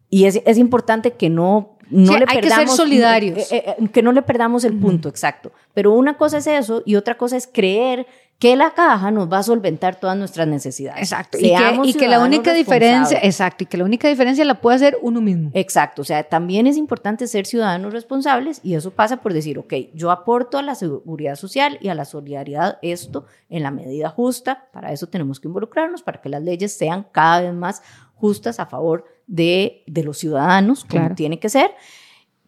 y 0.07 0.25
es, 0.25 0.39
es 0.45 0.59
importante 0.59 1.13
que 1.13 1.31
no, 1.31 1.79
no 1.91 2.17
le 2.17 2.25
hay 2.27 2.39
perdamos... 2.39 2.63
que 2.63 2.67
ser 2.67 2.77
solidarios. 2.77 3.51
Eh, 3.51 3.75
eh, 3.77 3.89
que 3.89 4.01
no 4.01 4.11
le 4.11 4.21
perdamos 4.21 4.63
el 4.63 4.77
punto, 4.77 5.09
exacto. 5.09 5.51
Pero 5.73 5.93
una 5.93 6.17
cosa 6.17 6.37
es 6.37 6.47
eso 6.47 6.81
y 6.85 6.95
otra 6.95 7.15
cosa 7.17 7.37
es 7.37 7.47
creer 7.47 8.07
que 8.41 8.55
la 8.55 8.71
caja 8.71 9.11
nos 9.11 9.31
va 9.31 9.37
a 9.37 9.43
solventar 9.43 9.99
todas 9.99 10.17
nuestras 10.17 10.47
necesidades. 10.47 10.99
Exacto. 11.03 11.37
Y 11.37 11.43
que, 11.43 11.79
y 11.83 11.93
que, 11.93 12.07
la 12.07 12.23
única 12.23 12.53
diferencia, 12.53 13.19
exacto, 13.21 13.63
y 13.63 13.67
que 13.67 13.77
la 13.77 13.83
única 13.83 14.07
diferencia 14.07 14.43
la 14.45 14.59
puede 14.59 14.77
hacer 14.77 14.97
uno 15.03 15.21
mismo. 15.21 15.51
Exacto. 15.53 16.01
O 16.01 16.05
sea, 16.05 16.23
también 16.23 16.65
es 16.65 16.75
importante 16.75 17.27
ser 17.27 17.45
ciudadanos 17.45 17.93
responsables 17.93 18.59
y 18.63 18.73
eso 18.73 18.89
pasa 18.89 19.17
por 19.17 19.33
decir, 19.33 19.59
ok, 19.59 19.71
yo 19.93 20.09
aporto 20.09 20.57
a 20.57 20.63
la 20.63 20.73
seguridad 20.73 21.35
social 21.35 21.77
y 21.81 21.89
a 21.89 21.93
la 21.93 22.03
solidaridad 22.03 22.79
esto 22.81 23.25
en 23.47 23.61
la 23.61 23.69
medida 23.69 24.09
justa. 24.09 24.69
Para 24.73 24.91
eso 24.91 25.05
tenemos 25.05 25.39
que 25.39 25.47
involucrarnos, 25.47 26.01
para 26.01 26.19
que 26.19 26.29
las 26.29 26.41
leyes 26.41 26.75
sean 26.75 27.05
cada 27.11 27.41
vez 27.41 27.53
más 27.53 27.83
justas 28.15 28.59
a 28.59 28.65
favor 28.65 29.05
de, 29.31 29.83
de 29.87 30.03
los 30.03 30.17
ciudadanos, 30.17 30.83
como 30.83 31.15
tiene 31.15 31.39
que 31.39 31.47
ser. 31.47 31.71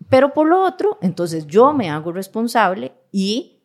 Pero 0.09 0.33
por 0.33 0.47
lo 0.47 0.63
otro, 0.63 0.97
entonces 1.01 1.47
yo 1.47 1.73
me 1.73 1.89
hago 1.89 2.11
responsable 2.11 2.91
y 3.09 3.63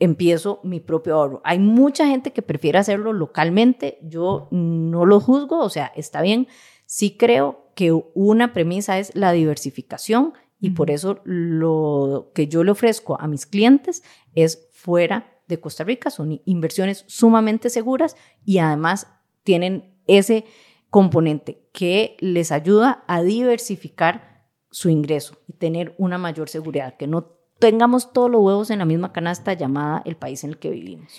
empiezo 0.00 0.60
mi 0.64 0.80
propio 0.80 1.14
ahorro. 1.14 1.40
Hay 1.44 1.60
mucha 1.60 2.08
gente 2.08 2.32
que 2.32 2.42
prefiere 2.42 2.78
hacerlo 2.78 3.12
localmente, 3.12 3.98
yo 4.02 4.48
no 4.50 5.06
lo 5.06 5.20
juzgo, 5.20 5.60
o 5.60 5.70
sea, 5.70 5.92
está 5.94 6.22
bien. 6.22 6.48
Sí 6.86 7.16
creo 7.16 7.70
que 7.76 7.92
una 8.14 8.52
premisa 8.52 8.98
es 8.98 9.14
la 9.14 9.30
diversificación 9.30 10.32
y 10.58 10.70
por 10.70 10.90
eso 10.90 11.20
lo 11.24 12.32
que 12.34 12.48
yo 12.48 12.64
le 12.64 12.72
ofrezco 12.72 13.20
a 13.20 13.28
mis 13.28 13.46
clientes 13.46 14.02
es 14.34 14.68
fuera 14.72 15.40
de 15.46 15.60
Costa 15.60 15.84
Rica, 15.84 16.10
son 16.10 16.40
inversiones 16.44 17.04
sumamente 17.06 17.70
seguras 17.70 18.16
y 18.44 18.58
además 18.58 19.06
tienen 19.44 19.96
ese 20.08 20.44
componente 20.90 21.68
que 21.72 22.16
les 22.20 22.52
ayuda 22.52 23.04
a 23.06 23.22
diversificar 23.22 24.46
su 24.70 24.88
ingreso 24.88 25.38
y 25.48 25.54
tener 25.54 25.94
una 25.98 26.18
mayor 26.18 26.48
seguridad, 26.48 26.96
que 26.96 27.06
no 27.06 27.36
tengamos 27.58 28.12
todos 28.12 28.30
los 28.30 28.42
huevos 28.42 28.70
en 28.70 28.78
la 28.78 28.84
misma 28.84 29.12
canasta 29.12 29.54
llamada 29.54 30.02
el 30.04 30.16
país 30.16 30.44
en 30.44 30.50
el 30.50 30.58
que 30.58 30.70
vivimos. 30.70 31.12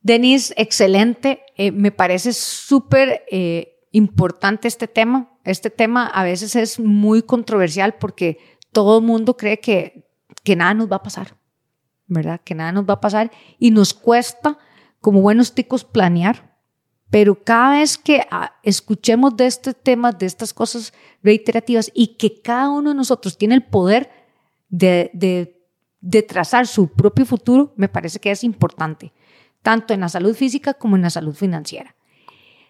Denise, 0.00 0.52
excelente. 0.56 1.44
Eh, 1.56 1.70
me 1.70 1.92
parece 1.92 2.32
súper 2.32 3.24
eh, 3.30 3.86
importante 3.92 4.68
este 4.68 4.88
tema. 4.88 5.30
Este 5.44 5.70
tema 5.70 6.06
a 6.06 6.24
veces 6.24 6.56
es 6.56 6.80
muy 6.80 7.22
controversial 7.22 7.94
porque 7.94 8.38
todo 8.72 8.98
el 8.98 9.04
mundo 9.04 9.36
cree 9.36 9.60
que, 9.60 10.08
que 10.42 10.56
nada 10.56 10.74
nos 10.74 10.90
va 10.90 10.96
a 10.96 11.02
pasar, 11.02 11.36
¿verdad? 12.06 12.40
Que 12.44 12.54
nada 12.54 12.72
nos 12.72 12.84
va 12.88 12.94
a 12.94 13.00
pasar 13.00 13.30
y 13.58 13.70
nos 13.70 13.94
cuesta 13.94 14.58
como 15.00 15.20
buenos 15.20 15.54
ticos 15.54 15.84
planear. 15.84 16.51
Pero 17.12 17.44
cada 17.44 17.74
vez 17.74 17.96
que 17.98 18.26
ah, 18.30 18.54
escuchemos 18.62 19.36
de 19.36 19.46
este 19.46 19.74
tema, 19.74 20.12
de 20.12 20.24
estas 20.24 20.54
cosas 20.54 20.94
reiterativas 21.22 21.90
y 21.92 22.16
que 22.16 22.40
cada 22.40 22.70
uno 22.70 22.88
de 22.88 22.96
nosotros 22.96 23.36
tiene 23.36 23.54
el 23.54 23.62
poder 23.62 24.08
de, 24.70 25.60
trazar 26.26 26.66
su 26.66 26.88
propio 26.88 27.26
futuro, 27.26 27.74
me 27.76 27.90
parece 27.90 28.18
que 28.18 28.30
es 28.30 28.42
importante, 28.42 29.12
tanto 29.60 29.92
en 29.92 30.00
la 30.00 30.08
salud 30.08 30.34
física 30.34 30.72
como 30.72 30.96
en 30.96 31.02
la 31.02 31.10
salud 31.10 31.34
financiera. 31.34 31.94